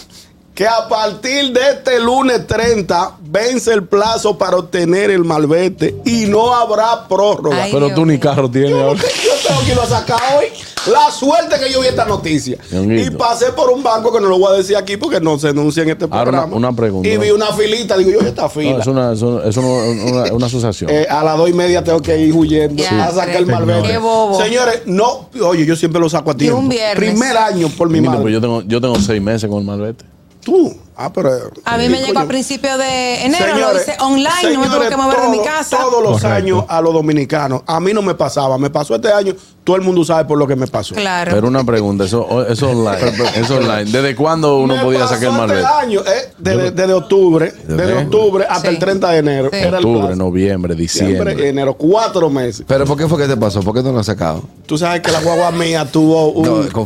que 0.58 0.68
a 0.68 0.88
partir 0.90 1.54
de 1.54 1.60
este 1.70 2.00
lunes 2.00 2.48
30 2.48 3.18
vence 3.22 3.72
el 3.72 3.84
plazo 3.84 4.40
para 4.40 4.58
obtener 4.58 5.12
el 5.12 5.24
malvete 5.24 5.96
y 6.04 6.26
no 6.26 6.52
habrá 6.52 7.08
prórroga. 7.08 7.62
Ay, 7.66 7.72
Pero 7.72 7.86
Dios 7.86 7.96
tú 7.96 8.06
ni 8.08 8.18
carro 8.18 8.50
tienes 8.50 8.72
Yo, 8.72 8.82
ahora. 8.82 9.00
yo 9.00 9.48
tengo 9.48 9.62
que 9.62 9.70
irlo 9.70 9.84
a 9.84 9.86
sacar 9.86 10.20
hoy. 10.36 10.46
La 10.92 11.12
suerte 11.12 11.60
que 11.64 11.72
yo 11.72 11.80
vi 11.82 11.88
esta 11.88 12.06
noticia. 12.06 12.58
Ñonguito. 12.72 13.06
Y 13.06 13.10
pasé 13.16 13.52
por 13.52 13.70
un 13.70 13.84
banco 13.84 14.12
que 14.12 14.20
no 14.20 14.30
lo 14.30 14.40
voy 14.40 14.52
a 14.52 14.58
decir 14.58 14.76
aquí 14.78 14.98
porque 14.98 15.22
no 15.22 15.38
se 15.38 15.50
anuncia 15.50 15.84
en 15.84 15.90
este 15.90 16.06
Ahora, 16.06 16.24
programa. 16.24 16.48
una- 16.48 16.56
una 16.70 16.74
pregunta. 16.76 17.08
Y 17.08 17.18
vi 17.18 17.30
una 17.30 17.48
filita. 17.54 17.96
Digo, 17.96 18.10
yo, 18.10 18.20
esta 18.22 18.50
fila. 18.50 18.72
No, 18.72 18.80
es 18.80 18.88
una, 18.88 19.14
es 19.14 19.22
una, 19.22 20.26
es 20.26 20.32
una- 20.32 20.46
asociación. 20.48 20.90
Eh, 20.90 21.06
a 21.08 21.24
las 21.24 21.38
dos 21.38 21.50
y 21.50 21.54
media 21.54 21.84
tengo 21.84 22.02
que 22.02 22.18
ir 22.18 22.34
huyendo 22.34 22.82
Ya, 22.82 23.06
a 23.06 23.12
sacar 23.12 23.36
el 23.36 23.46
malvete. 23.46 23.90
Qué 23.90 23.98
bobo. 24.00 24.42
Señores, 24.42 24.82
no, 24.88 25.30
oye, 25.46 25.68
yo 25.68 25.76
siempre 25.76 26.02
lo 26.02 26.10
saco 26.10 26.32
a 26.32 26.34
Y 26.34 26.38
tiempo. 26.38 26.58
un 26.58 26.70
viernes. 26.70 26.96
Primer 27.12 27.38
año 27.38 27.70
por 27.78 27.90
mi 27.92 28.00
Mira, 28.00 28.12
madre. 28.14 28.24
pues 28.24 28.34
yo 28.34 28.42
tengo, 28.42 28.62
yo 28.64 28.82
tengo 28.82 28.96
seis 29.00 29.22
meses 29.22 29.48
con 29.50 29.60
el 29.60 29.66
malvete. 29.66 30.04
Tú, 30.48 30.78
ah, 30.98 31.12
pero. 31.14 31.30
A 31.66 31.78
mí 31.78 31.88
me 31.90 31.96
Coño. 31.98 32.08
llegó 32.08 32.20
a 32.20 32.26
principios 32.26 32.78
de 32.78 33.24
enero, 33.26 33.46
Señores, 33.54 33.74
lo 33.76 33.82
hice 33.82 33.98
online, 34.02 34.54
no 34.54 34.60
me 34.62 34.68
tuve 34.68 34.90
que 34.90 34.98
mover 34.98 35.22
de 35.22 35.30
mi 35.30 35.44
casa. 35.44 35.78
Todos 35.78 36.04
los 36.04 36.22
Correcto. 36.22 36.28
años 36.36 36.64
a 36.68 36.82
los 36.82 36.94
dominicanos. 36.94 37.62
A 37.66 37.80
mí 37.80 37.94
no 37.94 38.02
me 38.02 38.16
pasaba. 38.16 38.58
Me 38.58 38.70
pasó 38.70 38.96
este 38.96 39.12
año. 39.12 39.34
Todo 39.64 39.76
el 39.76 39.82
mundo 39.82 40.06
sabe 40.06 40.24
por 40.24 40.38
lo 40.38 40.48
que 40.48 40.56
me 40.56 40.66
pasó. 40.66 40.96
Claro. 40.96 41.30
Pero 41.34 41.46
una 41.50 41.62
pregunta, 41.66 42.06
eso 42.06 42.48
eso 42.48 42.70
online. 42.70 43.12
eso 43.36 43.58
online. 43.58 43.92
¿Desde 43.92 44.16
cuándo 44.16 44.60
uno 44.60 44.78
Me 44.78 44.82
podía 44.82 45.00
pasó 45.02 45.16
sacar 45.16 45.28
el 45.28 45.34
este 45.36 45.40
malvete? 45.48 45.68
año, 45.68 46.00
eh, 46.06 46.34
desde, 46.38 46.72
desde 46.72 46.94
octubre. 46.94 47.52
Desde 47.68 47.94
octubre 47.98 48.46
hasta 48.50 48.70
Sí. 48.70 48.76
el 48.76 48.80
30 48.80 49.10
de 49.12 49.18
enero. 49.18 49.50
Sí. 49.52 49.58
Era 49.60 49.80
el 49.80 49.86
Octubre, 49.86 50.16
noviembre, 50.16 50.74
diciembre. 50.74 51.32
Siempre, 51.34 51.50
enero, 51.50 51.74
cuatro 51.74 52.30
meses. 52.30 52.64
Pero 52.66 52.86
¿por 52.86 52.98
qué 52.98 53.08
fue 53.10 53.18
que 53.18 53.28
te 53.28 53.36
pasó? 53.36 53.62
¿Por 53.62 53.74
qué 53.76 53.84
no 53.84 53.92
lo 53.92 54.00
has 54.00 54.06
sacado? 54.06 54.42
Tú 54.66 54.78
sabes 54.78 55.02
que 55.02 55.12
la 55.12 55.20
guagua 55.20 55.52
mía 55.52 55.86
tuvo 55.92 56.30
un, 56.32 56.46
No, 56.48 56.86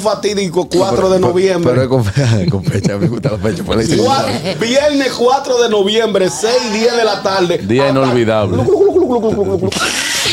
fatídico 0.00 0.68
4 0.68 1.10
de 1.10 1.16
Pero- 1.16 1.28
noviembre. 1.28 1.70
Pero 1.72 1.82
es 1.82 1.88
con 1.88 2.04
fecha, 2.04 2.38
con 2.50 2.64
fecha, 2.64 2.98
me 3.02 3.08
gusta 3.08 3.30
la 3.32 3.38
fecha. 3.38 3.62
por 3.64 3.82
sí. 3.82 4.00
Viernes 4.60 5.12
4 5.18 5.62
de 5.62 5.68
noviembre, 5.68 6.28
6, 6.30 6.52
10 6.72 6.96
de 6.96 7.04
la 7.04 7.22
tarde. 7.22 7.58
Día 7.58 7.88
inolvidable. 7.88 8.62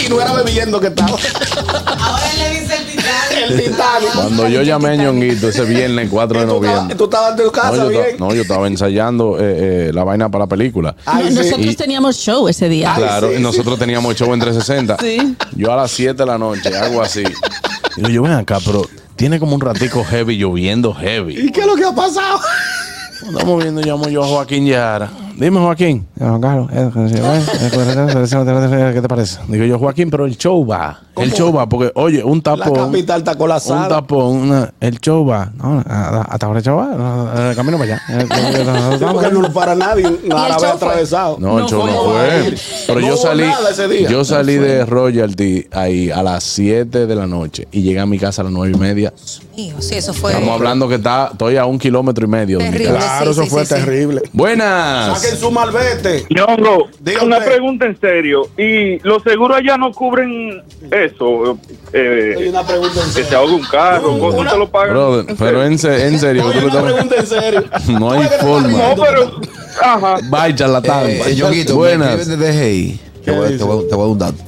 Y 0.06 0.10
no 0.10 0.22
era 0.22 0.34
bebiendo 0.34 0.80
que 0.80 0.88
estaba. 0.88 1.12
Ahora 1.12 2.24
le 2.38 2.62
dice 2.62 2.76
el 2.78 2.86
titán. 2.86 3.06
El 3.50 3.58
Titanic. 3.64 4.12
Cuando 4.14 4.48
yo 4.48 4.62
llamé 4.62 4.90
a 4.90 4.96
Ñonguito 4.96 5.50
ese 5.50 5.64
viernes 5.66 6.08
4 6.10 6.40
de 6.40 6.46
Y 6.46 6.48
noviembre. 6.48 6.96
Tú 6.96 7.06
estabas 7.06 7.32
en 7.32 7.38
tu 7.38 7.44
No 7.46 7.52
casa 7.52 7.76
yo, 7.78 7.90
bien. 7.90 8.06
no, 8.20 8.34
yo 8.34 8.42
estaba 8.44 8.68
ensayando 8.68 9.38
eh, 9.40 9.88
eh, 9.90 9.92
la 9.94 10.04
vaina 10.04 10.30
para 10.30 10.44
la 10.46 10.48
película. 10.48 10.96
Ay, 11.06 11.26
No, 11.26 11.30
sí. 11.30 11.36
nosotros 11.50 11.74
Y- 11.74 11.76
teníamos 11.76 12.18
show 12.18 12.48
ese 12.48 12.70
día. 12.70 12.94
Ay, 12.96 13.02
Claro, 13.02 13.28
sí, 13.30 13.34
y 13.34 13.38
sí. 13.38 13.44
nosotros 13.44 13.80
teníamos 13.80 14.16
show 14.16 14.34
en 14.34 14.40
360. 14.40 14.98
Sí. 15.02 15.36
Yo 15.56 15.74
a 15.74 15.76
las 15.76 15.92
7 15.92 16.14
de 16.14 16.26
la 16.26 16.38
noche 16.38 16.76
hago 16.78 17.02
así. 17.02 17.24
Digo, 17.96 18.10
yo 18.10 18.22
ven 18.24 18.34
acá, 18.34 18.60
pero 18.64 18.84
tiene 19.20 19.38
como 19.38 19.54
un 19.54 19.60
ratico 19.60 20.06
heavy, 20.06 20.38
lloviendo 20.38 20.94
heavy. 20.94 21.38
¿Y 21.38 21.52
qué 21.52 21.60
es 21.60 21.68
lo 21.68 21.76
que 21.76 21.84
ha 21.84 21.92
pasado? 21.92 22.40
Estamos 23.12 23.62
viendo, 23.62 23.82
llamo 23.82 24.08
yo 24.08 24.24
a 24.24 24.28
Joaquín 24.28 24.66
Yara. 24.66 25.12
Dime, 25.40 25.58
Joaquín. 25.60 26.06
Eh, 26.20 26.26
¿qué 28.94 29.02
te 29.02 29.08
parece? 29.08 29.40
Digo 29.48 29.64
yo, 29.64 29.80
Joaquín, 29.80 30.10
pero 30.12 30.26
el 30.26 30.38
show 30.38 30.66
va. 30.68 31.00
El 31.16 31.32
show 31.34 31.54
va, 31.54 31.68
porque, 31.68 31.92
oye, 31.96 32.24
un 32.24 32.42
La 32.46 32.56
tapón. 32.58 32.92
capital 32.92 33.20
está 33.20 33.32
Un 33.32 33.38
colapsada. 33.38 33.88
tapón, 33.88 34.36
una- 34.38 34.74
el 34.80 35.00
show 35.00 35.26
va. 35.26 35.52
No, 35.58 35.80
hasta 35.88 36.46
ahora 36.46 36.60
el 36.60 36.66
show 36.66 36.78
va. 36.78 37.52
eh, 37.52 37.56
Camino 37.56 37.78
para 37.78 37.96
allá. 37.96 38.02
Porque 39.14 39.32
no 39.32 39.42
lo 39.42 39.54
para 39.54 39.76
nadie. 39.76 40.04
Nada 40.26 40.56
había 40.56 40.72
atravesado. 40.74 41.38
No, 41.40 41.58
el 41.58 41.64
No 41.64 41.70
show 41.70 41.88
no 41.88 42.04
fue. 42.04 42.54
Pero 42.88 43.00
yo 43.00 43.18
salí. 43.18 43.46
Yo 44.10 44.26
salí 44.26 44.56
de 44.56 44.86
Royalty 44.86 45.68
ahí 45.72 46.12
a 46.12 46.22
las 46.24 46.44
7 46.44 47.06
de 47.08 47.16
la 47.16 47.28
noche 47.28 47.68
y 47.72 47.82
llegué 47.82 48.00
a 48.00 48.06
mi 48.06 48.20
casa 48.20 48.42
a 48.42 48.46
las 48.46 48.54
9 48.54 48.74
y 48.76 48.80
media. 48.80 49.14
Sí, 49.18 49.74
eso 49.92 50.14
fue. 50.14 50.32
Estamos 50.32 50.54
hablando 50.56 50.88
que 50.88 50.96
está, 50.96 51.30
estoy 51.34 51.58
a 51.58 51.66
un 51.66 51.78
kilómetro 51.78 52.26
y 52.26 52.30
medio 52.30 52.60
de 52.60 52.64
mi 52.66 52.72
Terrible. 52.72 52.94
casa. 52.96 53.08
Claro, 53.18 53.26
Sí, 53.26 53.32
eso 53.32 53.44
sí, 53.44 53.50
fue 53.50 53.66
sí, 53.66 53.76
sí. 53.76 53.82
terrible. 53.82 54.22
Buenas. 54.32 55.22
Saquen 55.30 55.40
su 55.40 55.52
malvete. 55.52 56.26
Ñongo, 56.30 56.88
Diga 57.00 57.24
una 57.24 57.38
usted. 57.38 57.52
pregunta 57.52 57.86
en 57.86 58.00
serio. 58.00 58.48
¿Y 58.58 59.00
los 59.08 59.22
seguros 59.24 59.58
allá 59.58 59.78
no 59.78 59.92
cubren 59.92 60.64
eso? 60.92 61.58
Eh, 61.94 62.36
Hay 62.38 62.48
una 62.48 62.66
pregunta 62.66 63.00
en 63.00 63.06
que 63.08 63.12
serio. 63.14 63.30
se 63.30 63.36
ahogue 63.36 63.54
un 63.54 63.64
carro, 63.66 64.12
Una- 64.12 64.20
¿cómo 64.20 64.50
te 64.52 64.58
lo 64.58 64.70
pagan? 64.70 64.90
Brother, 64.94 65.36
pero 65.38 65.64
en, 65.66 65.78
se- 65.78 66.08
en 66.08 66.20
serio. 66.20 66.46
Oye, 66.48 66.66
una 66.66 66.82
pregunta 66.84 67.16
en 67.18 67.28
serio. 67.28 67.64
No 68.00 68.12
hay 68.12 68.22
que 68.28 68.36
forma. 68.38 68.70
No, 68.70 68.96
pero... 69.02 69.42
Ajá. 69.82 70.18
Bye, 70.30 70.56
charlatán. 70.56 71.10
Eh, 71.10 71.36
Ñonguito, 71.36 71.74
me 71.74 71.78
Buenas. 71.80 72.28
DGI. 72.28 73.00
Te 73.26 73.32
voy, 73.32 73.58
te 73.58 73.64
voy- 73.64 73.88
te 73.88 73.96
voy 73.96 74.02
a 74.02 74.06
dar 74.06 74.08
un 74.12 74.20
dato. 74.20 74.44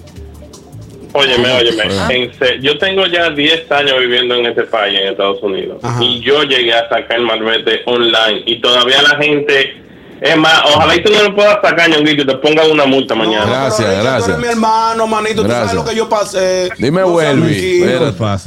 Óyeme, 1.13 1.51
óyeme. 1.51 1.83
En 2.09 2.61
yo 2.61 2.77
tengo 2.77 3.05
ya 3.05 3.29
10 3.29 3.69
años 3.69 4.00
viviendo 4.00 4.33
en 4.35 4.45
este 4.45 4.63
país, 4.63 4.97
en 4.97 5.09
Estados 5.09 5.43
Unidos. 5.43 5.79
Ajá. 5.83 6.01
Y 6.01 6.21
yo 6.21 6.43
llegué 6.43 6.73
a 6.73 6.88
sacar 6.88 7.17
el 7.17 7.23
malvete 7.25 7.81
online. 7.85 8.43
Y 8.45 8.61
todavía 8.61 9.01
la 9.01 9.17
gente. 9.21 9.75
Es 10.22 10.38
más, 10.38 10.62
ojalá 10.75 10.96
y 10.96 11.04
tú 11.04 11.12
no 11.12 11.24
lo 11.24 11.36
puedas 11.36 11.58
sacar, 11.63 11.90
ñonguito, 11.90 12.22
y 12.22 12.28
te 12.28 12.36
pongan 12.36 12.70
una 12.70 12.86
multa 12.86 13.16
mañana. 13.16 13.44
No, 13.44 13.51
Gracias, 13.51 13.90
pero 13.90 14.04
gracias. 14.04 14.25
Tú 14.25 14.32
eres 14.32 14.42
mi 14.46 14.48
hermano, 14.50 15.08
manito. 15.08 15.42
Tú 15.42 15.48
Gracias. 15.48 15.70
sabes 15.72 15.84
lo 15.84 15.90
que 15.90 15.96
yo 15.98 16.08
pasé. 16.08 16.70
Dime, 16.78 17.04
Welby. 17.04 17.84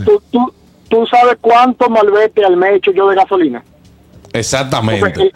¿Tú, 0.05 0.23
tú, 0.31 0.55
tú 0.89 1.07
sabes 1.09 1.37
cuánto 1.41 1.91
malvete 1.91 2.45
al 2.45 2.57
mes 2.57 2.77
echo 2.77 2.93
yo 2.93 3.09
de 3.09 3.17
gasolina? 3.17 3.65
Porque 4.23 4.39
Exactamente. 4.39 5.23
el, 5.23 5.33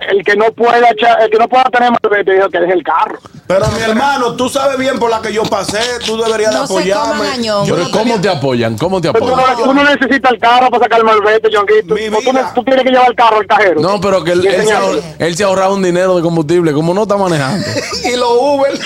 el 0.00 0.24
que 0.24 0.36
no 0.36 0.52
pueda 0.52 0.90
echar, 0.90 1.20
el 1.22 1.30
que 1.30 1.38
no 1.38 1.48
pueda 1.48 1.64
tener 1.64 1.90
malvete 2.02 2.32
dijo 2.34 2.48
que 2.48 2.60
deje 2.60 2.72
el 2.72 2.82
carro. 2.82 3.18
Pero 3.46 3.66
mi 3.68 3.80
hermano, 3.80 4.34
tú 4.36 4.48
sabes 4.48 4.78
bien 4.78 4.98
por 4.98 5.10
la 5.10 5.22
que 5.22 5.32
yo 5.32 5.42
pasé. 5.44 5.80
Tú 6.04 6.16
deberías 6.22 6.52
No 6.52 6.60
de 6.62 6.66
se 6.66 6.72
apoyarme. 6.74 7.42
Yo 7.42 7.64
Pero 7.74 7.90
¿cómo 7.90 8.20
te 8.20 8.28
apoyan? 8.28 8.76
¿Cómo 8.76 9.00
te 9.00 9.08
apoyan? 9.08 9.36
no, 9.36 9.64
tú 9.64 9.72
no 9.74 9.84
necesitas 9.84 10.32
el 10.32 10.38
carro 10.38 10.70
para 10.70 10.84
sacar 10.84 10.98
el 11.00 11.04
malvete, 11.06 11.48
No, 11.50 11.64
tú, 11.64 12.32
tú 12.54 12.64
tienes 12.64 12.84
que 12.84 12.90
llevar 12.90 13.08
el 13.08 13.16
carro 13.16 13.38
al 13.38 13.46
cajero. 13.46 13.80
No, 13.80 14.00
pero 14.00 14.22
que 14.22 14.32
él, 14.32 14.42
se 14.42 14.54
enseñarle. 14.56 15.00
ahor- 15.00 15.02
él 15.18 15.36
se 15.36 15.44
ha 15.44 15.46
ahorrado 15.46 15.74
un 15.74 15.82
dinero 15.82 16.14
de 16.16 16.22
combustible. 16.22 16.72
Como 16.72 16.92
no 16.92 17.02
está 17.02 17.16
manejando. 17.16 17.66
y 18.04 18.16
los 18.16 18.30
Uber. 18.38 18.78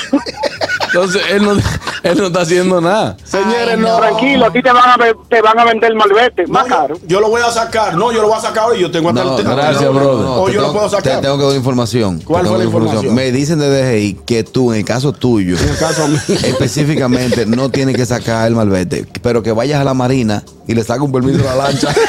Entonces, 0.86 1.22
él 1.30 1.42
no, 1.44 1.54
él 2.02 2.18
no 2.18 2.26
está 2.26 2.40
haciendo 2.42 2.80
nada. 2.80 3.16
Señores, 3.24 3.68
Ay, 3.70 3.76
no. 3.78 3.96
Tranquilo, 3.98 4.46
a 4.46 4.52
ti 4.52 4.62
te 4.62 4.72
van 4.72 5.00
a, 5.00 5.04
te 5.28 5.40
van 5.40 5.58
a 5.58 5.64
vender 5.64 5.90
el 5.92 5.96
malvete, 5.96 6.44
No, 6.46 6.52
más 6.52 6.66
caro. 6.66 6.96
Yo, 7.06 7.20
lo 7.20 7.28
voy 7.28 7.42
a 7.42 7.50
sacar. 7.50 7.94
No, 7.96 8.12
yo 8.12 8.22
lo 8.22 8.28
voy 8.28 8.38
a 8.38 8.40
sacar 8.40 8.70
hoy. 8.70 8.80
Yo 8.80 8.90
tengo 8.90 9.08
hasta 9.10 9.24
No, 9.24 9.38
el 9.38 9.44
no, 9.44 9.56
gracias, 9.56 9.82
no, 9.82 9.92
brother. 9.92 10.24
no, 10.24 10.42
O 10.42 10.46
te 10.46 10.52
yo 10.52 10.60
lo 10.62 10.72
puedo 10.72 10.88
sacar. 10.88 11.16
Te 11.16 11.22
tengo 11.22 11.38
que 11.38 11.44
dar 11.44 11.56
información. 11.56 12.20
¿Cuál 12.20 12.46
fue 12.46 12.58
la 12.58 12.64
información? 12.64 13.14
Me 13.14 13.30
dicen 13.32 13.58
de 13.58 13.68
DGI 13.70 14.20
que 14.26 14.44
tú, 14.44 14.72
en 14.72 14.78
el 14.80 14.84
caso 14.84 15.12
tuyo, 15.12 15.56
En 15.58 15.68
el 15.68 15.78
caso 15.78 16.08
mío. 16.08 16.18
específicamente, 16.28 17.46
no 17.46 17.70
tienes 17.70 17.96
que 17.96 18.06
sacar 18.06 18.46
el 18.48 18.54
malvete, 18.54 19.06
pero 19.22 19.42
que 19.42 19.52
vayas 19.52 19.80
a 19.80 19.84
la 19.84 19.94
marina 19.94 20.42
y 20.66 20.74
le 20.74 20.84
saques 20.84 21.02
un 21.02 21.12
permiso 21.12 21.48
a 21.48 21.54
la 21.54 21.64
lancha. 21.64 21.92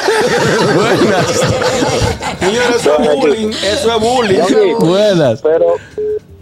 Señores, 2.40 2.76
eso 2.80 2.98
es 2.98 3.16
bullying. 3.20 3.48
Eso 3.48 3.94
es 3.94 4.00
bullying. 4.00 4.74
Buenas. 4.78 5.40
Pero, 5.42 5.66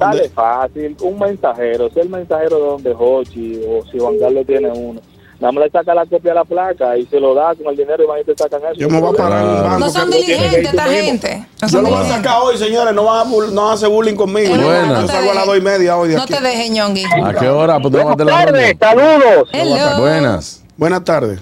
Sale 0.04 0.28
fácil, 0.30 0.96
un 1.02 1.18
mensajero, 1.18 1.90
si 1.92 2.00
el 2.00 2.08
mensajero 2.08 2.56
de 2.56 2.62
donde 2.66 2.94
Hochi 2.98 3.60
o 3.68 3.84
si 3.90 3.98
Juan 3.98 4.18
Carlos 4.18 4.46
tiene 4.46 4.70
uno, 4.70 5.00
nada 5.40 5.52
más 5.52 5.64
le 5.64 5.70
saca 5.70 5.94
la 5.94 6.06
copia 6.06 6.30
de 6.30 6.34
la 6.34 6.44
placa 6.44 6.96
y 6.96 7.06
se 7.06 7.18
lo 7.20 7.34
da 7.34 7.54
con 7.54 7.66
el 7.68 7.76
dinero 7.76 8.04
y 8.04 8.06
van 8.06 8.20
y 8.20 8.24
te 8.24 8.34
sacan 8.36 8.60
eso. 8.62 8.74
Yo 8.74 8.88
me 8.88 9.00
voy 9.00 9.14
a 9.14 9.16
parar 9.16 9.42
en 9.44 9.50
un 9.50 9.62
banco. 9.62 9.78
No 9.80 9.90
son 9.90 10.10
diligentes 10.10 10.64
esta 10.64 10.84
gente. 10.84 11.46
No 11.62 11.68
Yo 11.68 11.82
lo 11.82 11.88
voy 11.90 11.98
a 12.00 12.08
sacar 12.08 12.36
hoy, 12.42 12.56
señores. 12.58 12.94
No 12.94 13.04
van 13.04 13.26
a, 13.26 13.30
no 13.30 13.62
van 13.62 13.70
a 13.70 13.72
hacer 13.72 13.88
bullying 13.88 14.14
conmigo. 14.14 14.54
Yo, 14.54 15.06
salgo 15.08 15.30
a 15.30 15.34
las 15.34 15.46
dos 15.46 15.58
y 15.58 15.60
media 15.60 15.96
hoy 15.96 16.10
de 16.10 16.16
No 16.16 16.22
aquí. 16.22 16.32
te 16.34 16.40
dejes, 16.40 16.70
ñongui. 16.70 17.04
¿A 17.24 17.34
qué 17.34 17.48
hora? 17.48 17.78
Pues 17.80 17.92
Buenas 17.92 18.16
tardes, 18.16 18.76
saludos. 18.78 19.48
Hello. 19.52 20.00
Buenas. 20.00 20.64
Buenas 20.76 21.04
tardes. 21.04 21.40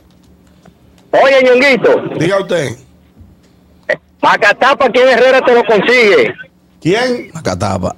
Oye, 1.13 1.43
Ñonguito, 1.43 2.03
Diga 2.19 2.41
usted. 2.41 2.77
Macatapa, 4.23 4.89
¿quién 4.91 5.09
Herrera 5.09 5.41
te 5.41 5.55
lo 5.55 5.65
consigue? 5.65 6.33
¿Quién? 6.81 7.31
Macatapa. 7.35 7.95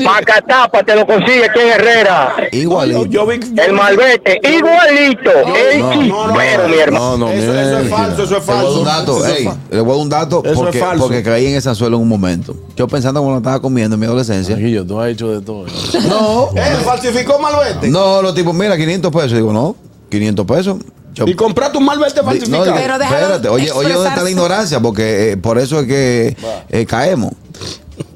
Macatapa 0.00 0.82
te 0.82 0.94
lo 0.96 1.06
consigue, 1.06 1.48
¿quién 1.54 1.68
Herrera? 1.68 2.34
Igualito. 2.52 3.04
Yo, 3.06 3.10
yo 3.10 3.26
vi. 3.26 3.38
yo 3.52 3.62
El 3.62 3.72
malvete, 3.72 4.40
igualito. 4.42 5.30
el 5.30 5.78
no, 5.80 5.94
no, 5.94 6.26
no, 6.28 6.68
mi 6.68 6.76
hermano. 6.76 7.10
No, 7.10 7.18
no, 7.18 7.28
Eso, 7.32 7.54
eso 7.54 7.78
es 7.78 7.88
falso, 7.88 8.22
eso 8.24 8.36
es 8.38 8.46
Le 8.46 8.52
voy 8.52 8.54
a 8.54 8.56
dar 8.56 8.64
falso. 8.64 8.78
un 8.80 8.84
dato, 8.84 9.26
es 9.26 9.38
ey, 9.38 9.48
le 9.70 9.80
voy 9.80 9.90
a 9.90 9.92
dar 9.94 10.02
un 10.02 10.08
dato 10.08 10.40
Eso 10.44 10.50
es 10.52 10.58
porque, 10.58 10.78
falso. 10.80 11.04
porque 11.04 11.22
caí 11.22 11.46
en 11.46 11.54
ese 11.54 11.68
anzuelo 11.68 11.96
en 11.96 12.02
un 12.02 12.08
momento. 12.08 12.56
Yo 12.76 12.88
pensando 12.88 13.20
cuando 13.20 13.34
lo 13.34 13.38
estaba 13.38 13.60
comiendo 13.60 13.94
en 13.94 14.00
mi 14.00 14.06
adolescencia. 14.06 14.56
Aquí 14.56 14.70
yo, 14.72 14.84
tú 14.84 15.00
has 15.00 15.10
hecho 15.10 15.28
de 15.28 15.40
todo. 15.44 15.66
No, 16.08 16.50
Eh, 16.56 16.62
falsificó 16.84 17.38
malvete. 17.38 17.88
no, 17.88 18.22
los 18.22 18.34
tipos, 18.34 18.54
mira, 18.54 18.76
500 18.76 19.12
pesos. 19.12 19.32
Digo, 19.34 19.52
no, 19.52 19.76
500 20.10 20.46
pesos. 20.46 20.76
Yo- 21.14 21.26
Y 21.26 21.34
compraste 21.34 21.78
un 21.78 21.84
malvete 21.84 22.22
falsificado. 22.22 22.64
digo, 22.64 22.76
Pero 22.76 22.98
déjalo 22.98 23.16
espérate, 23.18 23.48
oye, 23.48 23.70
oye, 23.72 23.92
¿dónde 23.94 24.08
está 24.10 24.22
la 24.22 24.30
ignorancia? 24.30 24.80
Porque 24.80 25.32
eh, 25.32 25.36
por 25.38 25.58
eso 25.58 25.80
es 25.80 25.86
que 25.86 26.36
eh, 26.68 26.84
caemos. 26.86 27.32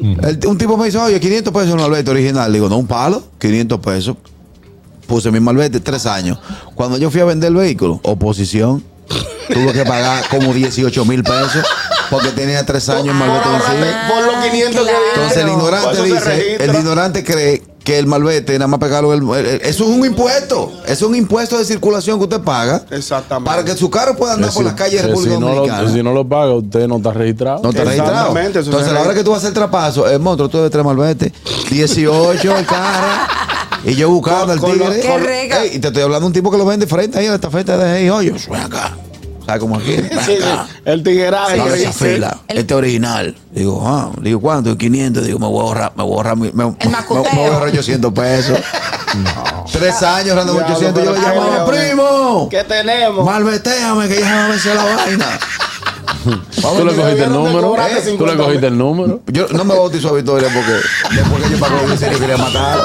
El- 0.01 0.41
un 0.47 0.59
tipo 0.59 0.77
me 0.77 0.87
dice, 0.87 0.99
oye, 0.99 1.19
500 1.21 1.53
pesos 1.53 1.71
un 1.75 1.81
malvete 1.81 2.11
original. 2.11 2.53
Digo, 2.53 2.69
no, 2.69 2.77
un 2.79 2.87
palo, 2.87 3.23
500 3.39 3.81
pesos. 3.81 4.17
Puse 5.07 5.31
mi 5.31 5.41
malvete 5.41 5.81
tres 5.81 6.07
años. 6.07 6.39
Cuando 6.75 6.97
yo 6.99 7.11
fui 7.11 7.21
a 7.21 7.25
vender 7.25 7.49
el 7.49 7.57
vehículo, 7.57 7.99
oposición, 8.05 8.85
tuve 9.53 9.73
que 9.73 9.85
pagar 9.85 10.25
como 10.29 10.55
18 10.55 11.05
mil 11.05 11.25
pesos 11.25 11.65
porque 12.11 12.29
tenía 12.29 12.65
tres 12.65 12.89
años 12.89 13.09
el 13.09 13.19
Por 13.19 13.27
malvete 13.29 13.49
vencido. 13.49 13.97
por 14.09 14.25
los 14.33 14.45
500 14.45 14.87
que. 14.87 14.93
Entonces 15.15 15.37
el 15.43 15.49
ignorante 15.49 16.03
dice, 16.03 16.57
el 16.65 16.75
ignorante 16.77 17.25
cree 17.25 17.63
que 17.91 17.99
el 17.99 18.07
malvete 18.07 18.53
nada 18.53 18.69
más 18.69 18.79
pegarlo 18.79 19.13
el, 19.13 19.23
el- 19.23 19.47
el- 19.47 19.61
eso 19.63 19.83
es 19.85 19.91
un 19.91 20.05
impuesto, 20.05 20.73
eso 20.85 20.93
es 20.93 21.03
un 21.03 21.17
impuesto 21.17 21.59
de 21.59 21.65
circulación 21.65 22.19
que 22.19 22.25
usted 22.25 22.41
paga 22.41 22.83
Exactamente. 22.91 23.51
para 23.51 23.65
que 23.65 23.77
su 23.77 23.91
carro 23.91 24.15
pueda 24.17 24.35
andar 24.35 24.51
Que 24.51 24.55
por 24.55 24.63
si- 24.63 24.67
las 24.69 24.75
calles 24.77 25.03
de 25.03 25.09
República 25.09 25.35
si 25.35 25.41
no, 25.41 25.49
lo, 25.49 25.55
Dominicana. 25.57 25.93
si 25.93 26.03
no 26.05 26.13
lo 26.13 26.29
paga, 26.29 26.53
usted 26.55 26.87
no 26.87 26.99
está 26.99 27.13
registrado. 27.13 27.61
no 27.65 27.71
está 27.71 27.83
registrado. 27.83 28.39
Entonces, 28.39 28.89
a 28.89 28.93
la 28.93 29.01
hora 29.01 29.13
que 29.15 29.25
tú 29.25 29.35
haces 29.35 29.49
el 29.49 29.55
trapazo, 29.55 30.09
el 30.09 30.21
monstruo, 30.21 30.49
tú 30.49 30.59
debes 30.59 30.71
tres 30.71 30.85
malvete, 30.85 31.33
18 31.71 32.57
el 32.59 32.67
carro. 32.67 33.09
Y 33.85 33.95
yo 33.97 34.09
buscando 34.11 34.53
al 34.53 34.61
tigre. 34.61 35.01
y 35.75 35.79
te 35.81 35.89
estoy 35.89 36.03
hablando 36.05 36.21
de 36.21 36.27
un 36.29 36.33
tipo 36.33 36.51
que 36.51 36.59
lo 36.59 36.67
vende 36.67 36.87
frente 36.87 37.19
ahí 37.19 37.27
a 37.27 37.35
esta 37.35 37.51
fecha 37.51 37.77
de 37.77 37.91
ahí. 37.91 38.11
Oye, 38.11 38.33
ven 38.51 38.61
acá. 38.61 38.97
¿Sabes 39.51 39.63
cómo 39.63 39.77
aquí? 39.77 39.97
Sí. 40.27 40.39
El 40.85 41.05
esa 41.09 41.93
fila. 41.93 42.39
Este 42.47 42.73
original. 42.73 43.35
Digo, 43.51 43.83
ah, 43.85 44.11
digo, 44.21 44.41
¿cuánto? 44.41 44.79
500. 44.79 45.27
Digo, 45.27 45.41
me 45.41 45.47
voy 45.49 45.59
a 45.59 45.63
ahorrar, 45.63 45.93
me 45.97 46.05
voy 46.05 46.13
a 46.13 46.17
ahorrar, 46.17 46.37
mi- 46.37 46.53
me, 46.53 46.65
voy 46.65 46.77
a 46.81 47.53
ahorrar 47.53 47.69
800 47.69 48.13
pesos. 48.13 48.59
Tres 49.73 50.01
años 50.05 50.31
ahorrando 50.31 50.53
Diablo, 50.53 50.75
800. 50.77 51.05
Yo 51.05 51.13
le 51.13 51.19
pero 51.19 51.35
llamaba, 51.35 51.65
qué 51.65 51.73
primo. 51.73 52.49
¿Qué 52.49 52.63
tenemos? 52.63 53.25
Malvetéame 53.25 54.09
que 54.09 54.21
ya 54.21 54.43
me 54.45 54.51
venció 54.51 54.75
la 54.75 54.85
vaina. 54.85 55.27
¿Tú 56.25 56.85
le 56.85 56.95
cogiste 56.95 57.25
el 57.25 57.31
no 57.33 57.45
número? 57.45 57.75
¿Eh? 57.77 57.89
¿Tú 58.17 58.27
le 58.27 58.33
50 58.33 58.37
cogiste 58.37 58.67
el 58.69 58.79
número? 58.79 59.21
Yo 59.27 59.49
no 59.49 59.65
me 59.65 59.75
bautizo 59.75 60.11
a 60.11 60.13
Victoria 60.13 60.49
porque 60.55 61.17
después 61.17 61.43
que 61.43 61.51
yo 61.51 61.59
pago 61.59 61.75
la 61.89 61.95
yo 62.13 62.19
quería 62.21 62.37
matar. 62.37 62.79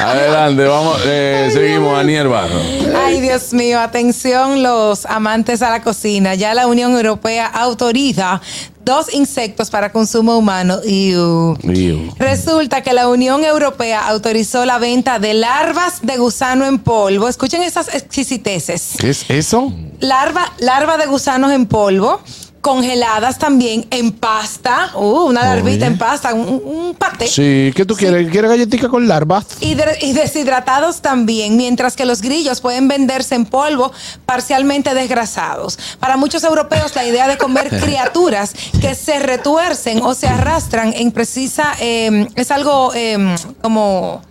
Adelante, 0.00 0.64
vamos, 0.64 1.00
eh, 1.04 1.50
seguimos, 1.52 1.98
Aniel 1.98 2.28
Barro. 2.28 2.60
Ay, 2.96 3.20
Dios 3.20 3.52
mío, 3.52 3.80
atención 3.80 4.62
los 4.62 5.04
amantes 5.04 5.60
a 5.60 5.70
la 5.70 5.82
cocina. 5.82 6.34
Ya 6.34 6.54
la 6.54 6.66
Unión 6.66 6.92
Europea 6.92 7.46
autoriza 7.46 8.40
dos 8.82 9.12
insectos 9.12 9.70
para 9.70 9.92
consumo 9.92 10.38
humano. 10.38 10.78
Iu. 10.84 11.56
Iu. 11.62 12.14
Resulta 12.18 12.82
que 12.82 12.92
la 12.94 13.08
Unión 13.08 13.44
Europea 13.44 14.08
autorizó 14.08 14.64
la 14.64 14.78
venta 14.78 15.18
de 15.18 15.34
larvas 15.34 16.00
de 16.02 16.16
gusano 16.16 16.64
en 16.66 16.78
polvo. 16.78 17.28
Escuchen 17.28 17.62
esas 17.62 17.94
exquisiteces. 17.94 18.94
¿Qué 18.98 19.10
es 19.10 19.28
eso? 19.28 19.72
Larva, 20.00 20.52
larva 20.60 20.96
de 20.96 21.06
gusanos 21.06 21.52
en 21.52 21.66
polvo, 21.66 22.20
congeladas 22.60 23.38
también 23.38 23.86
en 23.90 24.12
pasta. 24.12 24.90
Uh, 24.94 25.26
una 25.28 25.42
larvita 25.44 25.86
en 25.86 25.96
pasta, 25.98 26.34
un, 26.34 26.60
un 26.64 26.94
paté. 26.94 27.26
Sí, 27.26 27.72
¿qué 27.74 27.84
tú 27.86 27.94
quieres? 27.96 28.30
¿Quieres 28.30 28.50
galletica 28.50 28.88
con 28.88 29.08
larvas? 29.08 29.46
Y, 29.60 29.74
de- 29.74 29.98
y 30.02 30.12
deshidratados 30.12 31.00
también, 31.00 31.56
mientras 31.56 31.96
que 31.96 32.04
los 32.04 32.20
grillos 32.20 32.60
pueden 32.60 32.88
venderse 32.88 33.34
en 33.34 33.46
polvo 33.46 33.92
parcialmente 34.26 34.92
desgrasados. 34.94 35.78
Para 35.98 36.16
muchos 36.16 36.44
europeos, 36.44 36.94
la 36.94 37.04
idea 37.06 37.26
de 37.28 37.38
comer 37.38 37.68
criaturas 37.80 38.52
que 38.80 38.94
se 38.94 39.18
retuercen 39.20 40.02
o 40.02 40.14
se 40.14 40.28
arrastran 40.28 40.92
en 40.94 41.12
precisa 41.12 41.72
eh, 41.80 42.28
es 42.34 42.50
algo 42.50 42.92
eh, 42.94 43.36
como 43.62 44.22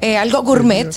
eh, 0.00 0.18
algo 0.18 0.42
gourmet. 0.42 0.94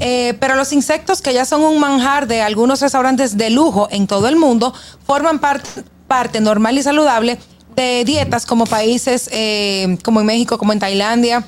Eh, 0.00 0.34
pero 0.40 0.56
los 0.56 0.72
insectos, 0.72 1.22
que 1.22 1.32
ya 1.32 1.44
son 1.44 1.62
un 1.62 1.78
manjar 1.78 2.26
de 2.26 2.42
algunos 2.42 2.80
restaurantes 2.80 3.36
de 3.38 3.48
lujo 3.50 3.88
en 3.90 4.06
todo 4.06 4.28
el 4.28 4.36
mundo, 4.36 4.74
forman 5.06 5.38
par- 5.38 5.62
parte 6.12 6.42
normal 6.42 6.76
y 6.76 6.82
saludable 6.82 7.38
de 7.74 8.04
dietas 8.04 8.44
como 8.44 8.66
países 8.66 9.30
eh, 9.32 9.96
como 10.04 10.20
en 10.20 10.26
México, 10.26 10.58
como 10.58 10.74
en 10.74 10.78
Tailandia. 10.78 11.42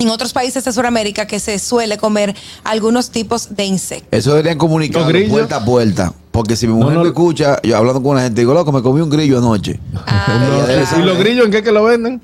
En 0.00 0.08
otros 0.08 0.32
países 0.32 0.64
de 0.64 0.72
Sudamérica 0.72 1.28
que 1.28 1.38
se 1.38 1.60
suele 1.60 1.96
comer 1.96 2.34
algunos 2.64 3.10
tipos 3.10 3.54
de 3.54 3.66
insectos. 3.66 4.08
Eso 4.10 4.30
deberían 4.30 4.58
comunicar 4.58 5.04
puerta 5.28 5.56
a 5.56 5.64
puerta. 5.64 6.12
Porque 6.32 6.56
si 6.56 6.66
mi 6.66 6.72
mujer 6.72 6.94
no. 6.94 7.02
me 7.02 7.08
escucha, 7.08 7.60
yo 7.62 7.76
hablando 7.76 8.02
con 8.02 8.12
una 8.12 8.22
gente, 8.22 8.40
digo, 8.40 8.52
loco, 8.52 8.72
me 8.72 8.82
comí 8.82 9.00
un 9.00 9.10
grillo 9.10 9.38
anoche. 9.38 9.78
Ah, 9.94 10.64
¿Y 10.98 11.02
los 11.02 11.16
grillos 11.16 11.44
en 11.44 11.52
qué 11.52 11.62
que 11.62 11.70
lo 11.70 11.84
venden? 11.84 12.20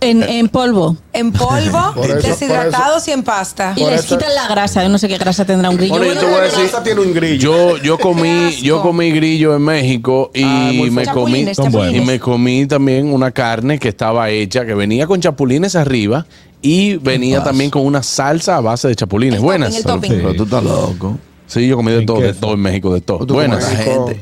En, 0.00 0.22
en 0.22 0.48
polvo. 0.48 0.96
En 1.14 1.32
polvo, 1.32 1.94
eso- 2.04 2.28
deshidratados 2.28 3.08
y 3.08 3.12
en 3.12 3.22
pasta. 3.22 3.72
Y 3.76 3.84
les 3.84 4.04
quitan 4.04 4.34
la 4.34 4.46
grasa. 4.46 4.82
Yo 4.82 4.88
no 4.90 4.98
sé 4.98 5.08
qué 5.08 5.16
grasa 5.16 5.44
tendrá 5.46 5.70
un 5.70 5.76
grillo. 5.78 5.96
Bueno, 5.96 6.12
yo 6.12 6.20
te 6.20 6.26
Bueno, 6.26 6.36
voy 6.36 6.40
a 6.46 6.50
decir, 6.50 6.64
grasa 6.68 6.82
tiene 6.82 7.00
un 7.00 7.14
grillo. 7.14 7.76
yo, 7.76 7.82
yo 7.82 7.98
comí, 7.98 8.56
yo 8.62 8.82
comí 8.82 9.10
grillo 9.10 9.56
en 9.56 9.62
México 9.62 10.30
y 10.34 10.42
Ah, 10.44 10.70
me 10.72 10.90
comí 10.90 11.04
Chapulines, 11.04 11.56
Son 11.56 11.66
chapulines. 11.72 12.02
y 12.02 12.04
me 12.04 12.20
comí 12.20 12.66
también 12.66 13.12
una 13.12 13.30
carne 13.30 13.78
que 13.78 13.88
estaba 13.88 14.28
hecha, 14.30 14.66
que 14.66 14.74
venía 14.74 15.06
con 15.06 15.20
chapulines 15.20 15.74
arriba 15.76 16.26
y 16.60 16.96
venía 16.96 17.42
también 17.42 17.70
con 17.70 17.86
una 17.86 18.02
salsa 18.02 18.56
a 18.56 18.60
base 18.60 18.88
de 18.88 18.96
chapulines. 18.96 19.36
El 19.38 19.42
Buenas. 19.44 19.70
topping, 19.82 19.86
el 19.88 19.94
topping. 19.94 20.12
Pero 20.18 20.34
tú 20.34 20.42
estás 20.44 20.62
loco. 20.62 21.18
Sí, 21.46 21.66
yo 21.66 21.76
comí 21.76 21.92
de 21.92 22.02
¿Y 22.02 22.06
todo, 22.06 22.20
de 22.20 22.34
todo 22.34 22.52
en 22.54 22.60
México, 22.60 22.92
de 22.92 23.00
todo. 23.00 23.24
Buenas. 23.26 23.64
gente. 23.66 24.20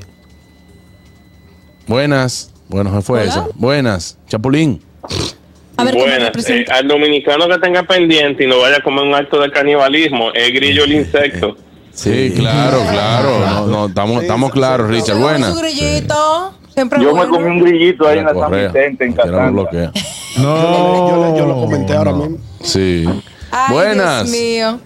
Buenas. 1.86 2.50
Bueno, 2.68 2.94
se 2.94 3.02
fue 3.02 3.22
Hola. 3.22 3.30
eso. 3.30 3.50
Buenas. 3.56 4.18
Chapulín. 4.28 4.80
A 5.76 5.84
ver, 5.84 5.94
¿cómo 5.94 6.04
Buenas. 6.06 6.50
Eh, 6.50 6.64
al 6.72 6.86
dominicano 6.88 7.48
que 7.48 7.58
tenga 7.58 7.82
pendiente 7.82 8.44
y 8.44 8.46
no 8.46 8.60
vaya 8.60 8.76
a 8.76 8.82
comer 8.82 9.04
un 9.04 9.14
acto 9.14 9.40
de 9.40 9.50
canibalismo, 9.50 10.30
el 10.32 10.52
grillo 10.52 10.84
el 10.84 10.92
insecto. 10.92 11.56
Sí, 11.92 12.32
claro, 12.36 12.78
claro. 12.90 13.38
No, 13.40 13.66
no, 13.66 13.86
estamos, 13.86 14.22
estamos 14.22 14.50
claros, 14.52 14.88
Richard. 14.88 15.16
Buenas. 15.18 15.56
grillito. 15.60 16.54
Siempre 16.72 17.00
Yo 17.00 17.14
me 17.14 17.26
comí 17.28 17.44
un 17.44 17.60
grillito 17.60 18.08
ahí 18.08 18.18
en 18.18 18.24
la 18.24 18.34
San. 18.34 18.50
Vicente, 18.50 19.04
en. 19.04 19.92
No. 20.38 21.08
Yo, 21.08 21.30
le- 21.32 21.38
yo 21.38 21.46
lo 21.46 21.54
comenté 21.60 21.94
ahora 21.94 22.12
mismo. 22.12 22.38
Sí. 22.62 23.04
Ay, 23.52 23.72
Buenas. 23.72 24.24
Dios 24.30 24.42
mío. 24.42 24.80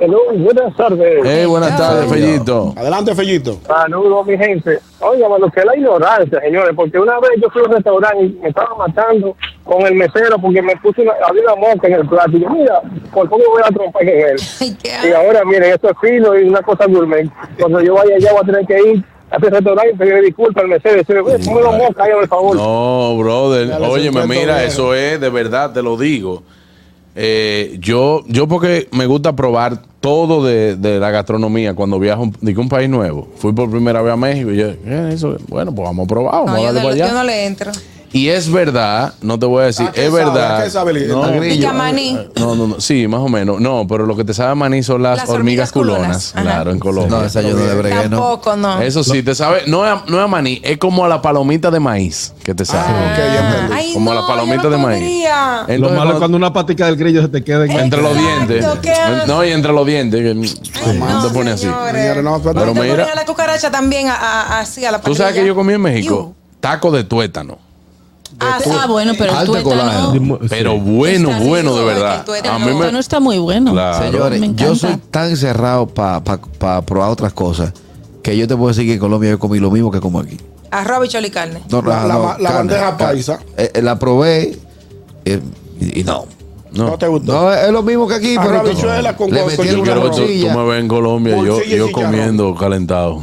Hello, 0.00 0.18
buenas 0.34 0.74
tardes. 0.76 1.20
Hey, 1.22 1.44
buenas 1.44 1.76
tardes, 1.76 2.10
Fellito. 2.10 2.72
Adelante, 2.74 3.14
Fellito. 3.14 3.60
Saludos, 3.66 4.26
mi 4.26 4.38
gente. 4.38 4.78
Óigame, 4.98 5.38
lo 5.38 5.50
que 5.50 5.60
es 5.60 5.66
la 5.66 5.76
ignorancia, 5.76 6.40
señores, 6.40 6.72
porque 6.74 6.98
una 6.98 7.20
vez 7.20 7.32
yo 7.42 7.50
fui 7.50 7.60
a 7.60 7.64
un 7.66 7.72
restaurante 7.72 8.24
y 8.24 8.28
me 8.40 8.48
estaba 8.48 8.74
matando 8.76 9.36
con 9.62 9.82
el 9.82 9.94
mesero 9.94 10.38
porque 10.40 10.62
me 10.62 10.74
puse 10.76 11.02
una, 11.02 11.12
había 11.28 11.42
una 11.42 11.54
mosca 11.56 11.86
en 11.86 11.92
el 11.92 12.08
plato. 12.08 12.30
Y 12.34 12.40
yo, 12.40 12.48
mira, 12.48 12.80
por 13.12 13.28
poco 13.28 13.42
me 13.42 13.48
voy 13.48 13.62
a 13.62 13.68
trompar 13.68 14.02
en 14.04 14.28
él. 14.28 14.36
Y 15.04 15.12
ahora, 15.12 15.44
miren, 15.44 15.74
esto 15.74 15.90
es 15.90 15.96
fino 16.00 16.38
y 16.38 16.48
una 16.48 16.62
cosa 16.62 16.86
gourmet. 16.86 17.28
Cuando 17.58 17.82
yo 17.82 17.94
vaya 17.94 18.16
allá 18.16 18.32
voy 18.32 18.40
a 18.42 18.46
tener 18.46 18.66
que 18.66 18.90
ir 18.92 19.04
a 19.30 19.36
ese 19.36 19.50
restaurante 19.50 19.92
y 19.92 19.96
pedirle 19.98 20.22
disculpas 20.22 20.64
al 20.64 20.70
mesero 20.70 20.94
y 20.94 20.98
decirle, 20.98 21.20
oye, 21.20 21.44
ponme 21.44 21.60
la 21.60 21.70
mosca 21.72 22.04
ahí, 22.04 22.12
por 22.12 22.28
favor. 22.28 22.56
No, 22.56 23.18
brother. 23.18 23.70
Óyeme, 23.82 24.26
mira, 24.26 24.64
eso 24.64 24.94
es 24.94 25.20
de 25.20 25.28
verdad, 25.28 25.74
te 25.74 25.82
lo 25.82 25.98
digo. 25.98 26.42
Eh, 27.16 27.76
yo, 27.80 28.22
yo 28.28 28.46
porque 28.46 28.88
me 28.92 29.06
gusta 29.06 29.34
probar 29.34 29.82
todo 30.00 30.44
de, 30.44 30.76
de 30.76 30.98
la 31.00 31.10
gastronomía 31.10 31.74
cuando 31.74 31.98
viajo 31.98 32.22
un- 32.22 32.36
digo, 32.40 32.62
un 32.62 32.68
país 32.68 32.88
nuevo. 32.88 33.28
Fui 33.36 33.52
por 33.52 33.70
primera 33.70 34.00
vez 34.00 34.12
a 34.12 34.16
México 34.16 34.50
y 34.52 34.56
yo, 34.56 34.68
¿qué 34.84 35.08
es 35.08 35.14
eso? 35.16 35.36
Bueno, 35.48 35.74
pues 35.74 35.86
vamos 35.88 36.04
a 36.04 36.08
probar, 36.08 36.32
vamos 36.32 36.50
No, 36.50 36.54
a 36.56 36.58
yo, 36.60 36.64
darle 36.66 36.80
no, 36.80 36.86
para 36.86 36.96
yo 36.96 37.04
allá. 37.04 37.14
no 37.14 37.24
le 37.24 37.46
entro. 37.46 37.72
Y 38.12 38.28
es 38.28 38.50
verdad, 38.50 39.14
no 39.22 39.38
te 39.38 39.46
voy 39.46 39.62
a 39.62 39.66
decir, 39.66 39.86
¿A 39.86 39.92
qué 39.92 40.06
es 40.06 40.10
sabe? 40.10 40.24
verdad. 40.24 40.56
¿A 40.60 40.64
qué 40.64 40.70
sabe 40.70 41.06
no, 41.06 41.22
a 41.22 41.30
grillo? 41.30 41.72
Maní. 41.72 42.18
no, 42.36 42.56
no, 42.56 42.66
no, 42.66 42.80
sí, 42.80 43.06
más 43.06 43.20
o 43.20 43.28
menos. 43.28 43.60
No, 43.60 43.86
pero 43.88 44.04
lo 44.04 44.16
que 44.16 44.24
te 44.24 44.34
sabe 44.34 44.50
a 44.50 44.54
maní 44.56 44.82
son 44.82 45.02
las, 45.04 45.18
Las 45.18 45.28
hormigas, 45.28 45.70
hormigas 45.70 45.72
culonas. 45.72 46.30
culonas. 46.32 46.52
Claro, 46.52 46.70
en 46.72 46.78
Colombia. 46.80 47.18
No, 47.18 47.24
esa 47.24 47.40
yo 47.40 47.54
no 47.56 47.64
le 47.64 47.74
bregué, 47.76 47.94
¿no? 48.08 48.16
Tampoco, 48.18 48.56
no. 48.56 48.80
Eso 48.82 49.04
sí, 49.04 49.22
te 49.22 49.32
sabe, 49.36 49.62
no 49.68 49.86
es, 49.86 49.92
a- 49.92 50.02
no 50.08 50.24
es 50.24 50.28
maní, 50.28 50.60
es 50.64 50.78
como 50.78 51.04
a 51.04 51.08
la 51.08 51.22
palomita 51.22 51.70
de 51.70 51.78
maíz 51.78 52.34
que 52.42 52.52
te 52.52 52.64
sabe. 52.64 52.82
Ah, 52.88 53.12
ok, 53.12 53.16
ya 53.18 53.48
entendí. 53.48 53.74
Ay, 53.76 53.94
como 53.94 54.10
a 54.10 54.14
la 54.16 54.26
palomita 54.26 54.68
de 54.68 54.76
maíz. 54.76 55.24
Entonces, 55.68 55.78
Lo 55.80 55.90
malo 55.90 56.12
es 56.12 56.18
cuando- 56.18 56.36
una 56.36 56.52
patica 56.52 56.86
del 56.86 56.96
grillo 56.96 57.22
se 57.22 57.28
te 57.28 57.44
queda 57.44 57.64
en 57.64 57.70
entre 57.70 58.02
los 58.02 58.16
dientes. 58.16 58.66
No, 59.28 59.44
y 59.44 59.50
entre 59.52 59.72
los 59.72 59.86
dientes. 59.86 60.20
Que, 60.20 60.94
no, 60.94 61.22
te 61.28 61.32
pone 61.32 61.52
así. 61.52 61.68
pero- 61.92 62.74
mira, 62.74 63.14
la 63.14 63.24
cucaracha 63.24 63.70
también 63.70 64.08
así 64.10 64.84
a 64.84 64.90
la 64.90 65.00
tú 65.00 65.14
sabes 65.14 65.34
que 65.34 65.46
yo 65.46 65.54
comí 65.54 65.74
en 65.74 65.80
México 65.82 66.34
taco 66.58 66.90
de 66.90 67.04
tuétano. 67.04 67.69
Ah, 68.40 68.58
ah, 68.82 68.86
bueno, 68.86 69.12
pero 69.18 69.32
el 69.32 69.38
Alto 69.38 69.52
tuétano. 69.52 69.70
colágeno. 69.82 70.38
Pero 70.48 70.78
bueno, 70.78 71.30
Está 71.30 71.44
bueno 71.44 71.76
de 71.76 71.84
verdad. 71.84 72.16
el 72.20 72.24
tuétano. 72.24 72.54
A 72.54 72.58
mí 72.58 72.74
me, 72.74 72.98
está 72.98 73.20
muy 73.20 73.38
bueno. 73.38 73.72
Claro. 73.72 74.04
Señores, 74.04 74.40
Me 74.40 74.54
yo 74.54 74.74
soy 74.74 74.96
tan 75.10 75.36
cerrado 75.36 75.86
para 75.86 76.22
probar 76.82 77.10
otras 77.10 77.32
cosas 77.32 77.72
que 78.22 78.36
yo 78.36 78.48
te 78.48 78.56
puedo 78.56 78.68
decir 78.68 78.86
que 78.86 78.94
en 78.94 78.98
Colombia 78.98 79.30
yo 79.30 79.38
comí 79.38 79.58
lo 79.58 79.70
mismo 79.70 79.90
que 79.90 80.00
como 80.00 80.20
aquí. 80.20 80.36
Arroz, 80.70 81.02
bichuela 81.02 81.26
y 81.26 81.30
carne. 81.30 81.62
No, 81.70 81.82
La- 81.82 82.00
no, 82.02 82.08
la- 82.08 82.14
no, 82.14 82.20
la 82.22 82.36
carne, 82.36 82.52
bandeja 82.74 82.96
paisa. 82.96 83.40
Eh, 83.56 83.70
eh, 83.74 83.82
la 83.82 83.98
probé 83.98 84.56
eh, 85.24 85.40
y, 85.80 86.00
y 86.00 86.04
no. 86.04 86.24
No, 86.72 86.86
no. 86.88 86.98
te 86.98 87.06
gustó. 87.08 87.32
No, 87.32 87.52
es 87.52 87.70
lo 87.70 87.82
mismo 87.82 88.06
que 88.06 88.14
aquí, 88.14 88.36
pero 88.40 88.60
habichuela 88.60 89.16
con 89.16 89.30
le 89.30 89.40
con- 89.42 89.50
Yo 89.66 89.82
que 89.82 89.90
tú, 89.90 90.48
me 90.58 90.64
ves 90.68 90.80
en 90.80 90.88
Colombia, 90.88 91.36
yo, 91.42 91.62
yo 91.62 91.90
comiendo 91.90 92.54
calentado. 92.54 93.20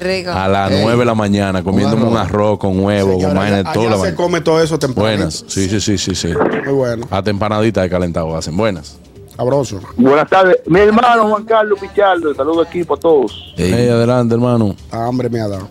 Rico. 0.00 0.30
A 0.30 0.48
las. 0.48 0.70
9 0.70 0.96
de 0.98 1.04
la 1.04 1.14
mañana, 1.14 1.62
comiéndome 1.62 2.04
un 2.04 2.16
arroz. 2.16 2.58
con 2.58 2.80
huevo, 2.80 3.18
con 3.20 3.36
allá- 3.36 3.72
toda 3.72 3.90
la 3.90 3.96
se 3.96 4.00
vaina. 4.02 4.16
come 4.16 4.40
todo 4.40 4.62
eso 4.62 4.78
temprano. 4.78 5.08
Buenas, 5.08 5.44
sí, 5.48 5.68
sí, 5.68 5.80
sí, 5.80 5.98
sí, 5.98 6.14
sí. 6.14 6.28
Muy 6.64 6.72
bueno. 6.74 7.06
Hasta 7.10 7.30
empanaditas 7.30 7.82
de 7.84 7.90
calentado 7.90 8.34
hacen. 8.36 8.56
Buenas. 8.56 8.98
Sabroso. 9.36 9.80
Buenas 9.96 10.28
tardes. 10.28 10.56
Mi 10.66 10.80
hermano 10.80 11.28
Juan 11.28 11.44
Carlos 11.44 11.78
Pichardo, 11.78 12.34
saludo 12.34 12.62
equipo 12.64 12.94
a 12.94 12.96
todos. 12.98 13.52
Ey. 13.56 13.72
Hey, 13.72 13.88
adelante, 13.88 14.34
hermano. 14.34 14.74
Hambre 14.90 15.28
me 15.28 15.40
ha 15.40 15.46
dado. 15.48 15.68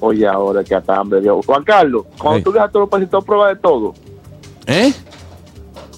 Oye, 0.00 0.26
ahora 0.26 0.62
que 0.64 0.74
hasta 0.74 0.96
hambre 0.96 1.20
dio. 1.20 1.40
Juan 1.42 1.64
Carlos, 1.64 2.04
cuando 2.18 2.42
tú 2.42 2.52
viajas 2.52 2.68
a 2.68 2.72
todos 2.72 2.82
los 2.84 2.90
países, 2.90 3.10
tú 3.10 3.22
pruebas 3.22 3.54
de 3.54 3.60
todo. 3.60 3.94
¿Eh? 4.66 4.92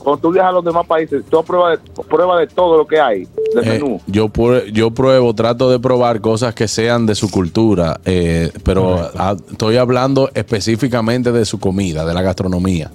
Cuando 0.09 0.23
tú 0.23 0.33
viajas 0.33 0.49
a 0.51 0.53
los 0.55 0.65
demás 0.65 0.87
países, 0.87 1.23
tú 1.29 1.45
pruebas 1.45 1.79
de, 1.83 2.03
pruebas 2.05 2.41
de 2.41 2.47
todo 2.55 2.79
lo 2.79 2.87
que 2.87 2.99
hay 2.99 3.27
del 3.55 3.65
Eh, 3.67 3.71
menú. 3.73 4.01
yo, 4.07 4.29
prue- 4.29 4.71
yo 4.73 4.91
pruebo, 4.91 5.35
trato 5.35 5.71
de 5.71 5.79
probar 5.79 6.23
cosas 6.23 6.55
que 6.55 6.67
sean 6.67 7.05
de 7.05 7.15
su 7.15 7.31
cultura, 7.31 8.01
eh, 8.07 8.51
pero 8.65 9.11
estoy 9.51 9.77
hablando 9.77 10.31
específicamente 10.33 11.31
de 11.31 11.45
su 11.45 11.61
comida, 11.61 12.07
de 12.07 12.15
la 12.15 12.23
gastronomía. 12.23 12.91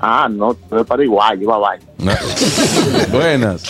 Ah, 0.00 0.28
no, 0.28 0.56
eres 0.72 0.84
paraguayo, 0.86 1.46
va. 1.48 1.76
No. 1.98 2.12
Buenas. 3.12 3.62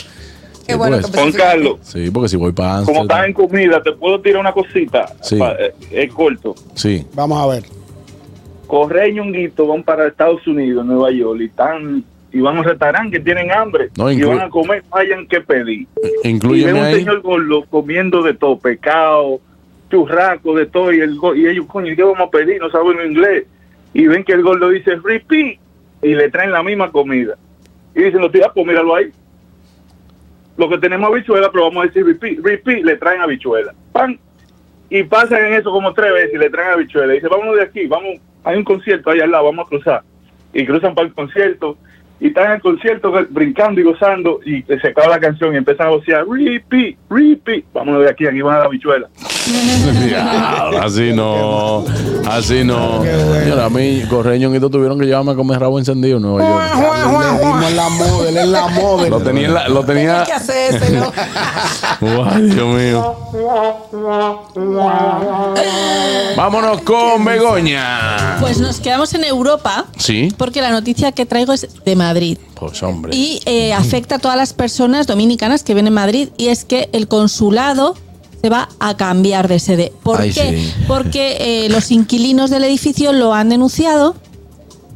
Qué 0.66 0.72
Sí, 0.72 0.79
bueno 0.79 0.96
pues. 1.03 1.11
Juan 1.14 1.33
Carlos, 1.33 1.79
Sí, 1.83 2.11
porque 2.11 2.29
si 2.31 2.37
voy 2.38 2.53
para 2.53 2.83
como 2.85 3.03
estás 3.03 3.27
en 3.27 3.35
comida, 3.35 3.83
te 3.83 3.92
puedo 3.92 4.18
tirar 4.22 4.40
una 4.40 4.53
cosita. 4.53 5.05
Sí. 5.20 5.37
Pa- 5.37 5.53
eh, 5.59 5.74
es 5.90 6.11
corto. 6.14 6.55
Sí. 6.74 7.05
Vamos 7.14 7.38
a 7.42 7.46
ver. 7.46 7.64
Correa 8.66 9.07
y 9.07 9.12
Ñonguito 9.12 9.66
van 9.66 9.83
para 9.83 10.07
Estados 10.09 10.46
Unidos, 10.46 10.87
Nueva 10.87 11.11
York, 11.11 11.40
y 11.42 11.44
están 11.44 12.03
y 12.34 12.40
van 12.40 12.56
a 12.56 12.60
un 12.60 12.66
restaurante 12.66 13.16
que 13.16 13.24
tienen 13.24 13.52
hambre 13.52 13.90
No, 13.96 14.10
y 14.10 14.20
van 14.20 14.40
a 14.40 14.50
comer, 14.50 14.82
no 14.90 14.98
hayan 14.98 15.24
que 15.28 15.40
pedir. 15.40 15.86
ven 16.24 16.40
un 16.44 16.82
ahí. 16.82 16.96
señor 16.96 17.20
gordo 17.20 17.64
comiendo 17.70 18.22
de 18.22 18.34
todo, 18.34 18.58
pecado, 18.58 19.40
churraco, 19.88 20.52
de 20.56 20.66
todo, 20.66 20.92
y, 20.92 20.98
el, 21.00 21.16
y 21.36 21.46
ellos, 21.46 21.66
coño, 21.66 21.94
¿qué 21.94 22.02
vamos 22.02 22.26
a 22.26 22.30
pedir? 22.30 22.60
No 22.60 22.68
saben 22.70 23.08
inglés. 23.08 23.44
Y 23.92 24.08
ven 24.08 24.24
que 24.24 24.32
el 24.32 24.42
gordo 24.42 24.68
dice, 24.70 24.96
repeat, 24.96 25.60
y 26.02 26.14
le 26.14 26.28
traen 26.28 26.50
la 26.50 26.64
misma 26.64 26.90
comida. 26.90 27.36
Y 27.94 28.02
dicen, 28.02 28.20
los 28.20 28.32
tíos, 28.32 28.48
pues 28.52 28.66
míralo 28.66 28.96
ahí. 28.96 29.12
Lo 30.56 30.68
que 30.68 30.78
tenemos 30.78 31.08
habichuela, 31.08 31.52
pero 31.52 31.66
vamos 31.66 31.84
a 31.84 31.86
decir 31.86 32.04
repeat, 32.04 32.40
repeat, 32.42 32.82
le 32.84 32.96
traen 32.96 33.20
habichuela. 33.20 33.72
¡Pam! 33.92 34.18
Y 34.90 35.04
pasan 35.04 35.44
en 35.46 35.52
eso 35.54 35.70
como 35.70 35.94
tres 35.94 36.12
veces 36.12 36.34
y 36.34 36.38
le 36.38 36.50
traen 36.50 36.72
habichuela. 36.72 37.12
Y 37.12 37.16
dice, 37.18 37.28
vámonos 37.28 37.54
de 37.56 37.62
aquí, 37.62 37.86
vamos, 37.86 38.14
hay 38.42 38.56
un 38.56 38.64
concierto 38.64 39.10
allá 39.10 39.22
al 39.22 39.30
lado, 39.30 39.44
vamos 39.44 39.66
a 39.66 39.68
cruzar. 39.68 40.02
Y 40.52 40.66
cruzan 40.66 40.96
para 40.96 41.06
el 41.06 41.14
concierto 41.14 41.78
y 42.20 42.29
están 42.29 42.46
en 42.46 42.53
el 42.53 42.61
concierto 42.61 43.12
brincando 43.31 43.81
y 43.81 43.85
gozando 43.85 44.40
y 44.44 44.62
se 44.62 44.88
acaba 44.88 45.09
la 45.09 45.20
canción 45.20 45.55
y 45.55 45.59
empiezan 45.59 45.88
a 45.88 45.90
vocear, 45.90 46.24
repeat, 46.27 46.96
repeat, 47.11 47.64
vámonos 47.72 48.03
de 48.03 48.11
aquí, 48.11 48.27
aquí 48.27 48.40
van 48.40 48.57
a 48.57 48.59
la 48.61 48.64
habichuela. 48.66 49.09
Diablo, 50.07 50.83
así 50.83 51.12
no, 51.12 51.85
así 52.30 52.64
no. 52.64 53.02
Señora, 53.02 53.66
a 53.66 53.70
mí, 53.70 54.02
Correño 54.09 54.54
y 54.54 54.61
tú 54.61 54.70
tuvieron 54.70 54.98
que 54.98 55.04
llevarme 55.07 55.33
a 55.33 55.35
comer 55.35 55.61
rabo 55.61 55.78
encendido 55.78 56.16
en 56.16 56.22
Nueva 56.22 56.48
York. 56.48 57.61
Le 57.61 57.74
la 57.74 57.88
model, 57.90 58.37
es 58.37 58.48
la 58.48 58.68
model. 58.68 59.11
Lo 59.11 59.20
tenía, 59.20 59.46
en 59.46 59.54
la- 59.54 59.68
lo 59.68 59.85
tenía. 59.85 60.24
Que 60.24 60.33
hacérselo. 60.33 61.12
Ay, 62.30 62.42
Dios 62.42 62.66
mío. 62.74 63.16
Vámonos 66.37 66.80
con 66.83 67.24
Begoña. 67.24 68.37
Pues 68.40 68.59
nos 68.59 68.80
quedamos 68.80 69.12
en 69.14 69.24
Europa 69.24 69.87
Sí, 69.98 70.33
porque 70.37 70.61
la 70.62 70.70
noticia 70.70 71.12
que 71.12 71.26
traigo 71.26 71.52
es 71.52 71.68
de 71.85 71.96
Madrid. 71.96 72.38
pues 72.59 72.83
hombre. 72.83 73.14
Y 73.14 73.40
eh, 73.46 73.72
afecta 73.72 74.16
a 74.16 74.18
todas 74.18 74.37
las 74.37 74.52
personas 74.52 75.07
dominicanas 75.07 75.62
que 75.62 75.74
viven 75.74 75.87
en 75.88 75.94
Madrid 75.94 76.28
y 76.37 76.48
es 76.48 76.64
que 76.64 76.88
el 76.92 77.09
consulado 77.09 77.94
se 78.44 78.50
va 78.50 78.68
a 78.78 78.94
cambiar 78.94 79.48
de 79.48 79.59
sede. 79.59 79.90
¿Por 80.02 80.20
Ay, 80.20 80.30
qué? 80.30 80.50
sí. 80.66 80.72
Porque 80.87 81.38
eh, 81.64 81.68
los 81.70 81.90
inquilinos 81.90 82.50
del 82.50 82.64
edificio 82.64 83.14
lo 83.14 83.33
han 83.33 83.48
denunciado 83.48 84.16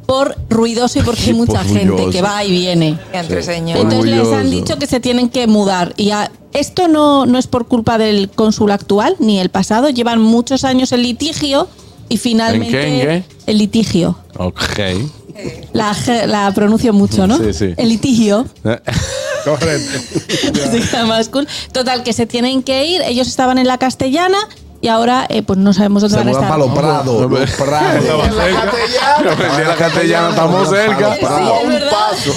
por 0.05 0.37
ruidoso 0.51 0.99
y 0.99 1.01
porque 1.01 1.23
hay 1.23 1.33
mucha 1.33 1.63
gente 1.63 2.11
que 2.11 2.21
va 2.21 2.43
y 2.43 2.51
viene. 2.51 2.99
Entre 3.11 3.41
señor. 3.41 3.79
Entonces 3.79 4.05
les 4.11 4.27
han 4.31 4.51
dicho 4.51 4.77
que 4.77 4.85
se 4.85 4.99
tienen 4.99 5.29
que 5.29 5.47
mudar. 5.47 5.95
Y 5.97 6.11
a- 6.11 6.29
esto 6.53 6.87
no, 6.87 7.25
no 7.25 7.39
es 7.39 7.47
por 7.47 7.67
culpa 7.67 7.97
del 7.97 8.29
cónsul 8.29 8.69
actual 8.69 9.15
ni 9.17 9.39
el 9.39 9.49
pasado. 9.49 9.89
Llevan 9.89 10.21
muchos 10.21 10.63
años 10.63 10.91
el 10.91 11.01
litigio 11.01 11.67
y 12.07 12.17
finalmente 12.17 12.87
¿En 13.01 13.01
qué? 13.07 13.13
¿En 13.15 13.25
el 13.47 13.57
litigio. 13.57 14.15
Ok. 14.37 14.79
La, 15.73 15.95
la 16.27 16.51
pronuncio 16.53 16.93
mucho, 16.93 17.25
¿no? 17.25 17.37
Sí, 17.39 17.51
sí. 17.53 17.73
El 17.77 17.89
litigio. 17.89 18.45
Correcto. 19.49 19.99
Se 20.71 20.79
queda 20.81 21.05
más 21.05 21.29
cool. 21.29 21.47
Total, 21.71 22.03
que 22.03 22.13
se 22.13 22.25
tienen 22.25 22.63
que 22.63 22.85
ir. 22.85 23.01
Ellos 23.03 23.27
estaban 23.27 23.57
en 23.57 23.67
la 23.67 23.77
castellana 23.77 24.37
y 24.81 24.87
ahora 24.87 25.25
eh, 25.27 25.43
pues 25.43 25.59
no 25.59 25.73
sabemos 25.73 26.01
dónde 26.03 26.17
Se 26.17 26.19
van 26.23 26.27
a 26.29 26.31
estar. 26.31 26.47
para 26.47 26.57
los 26.65 26.73
prados. 26.77 27.29
Los 27.29 27.51
prados. 27.51 28.03
De 29.57 29.65
la 29.65 29.75
castellana 29.75 30.29
estamos 30.29 30.69
cerca. 30.69 31.15
Sí, 31.15 31.25
es 31.63 31.67
verdad. 31.69 31.91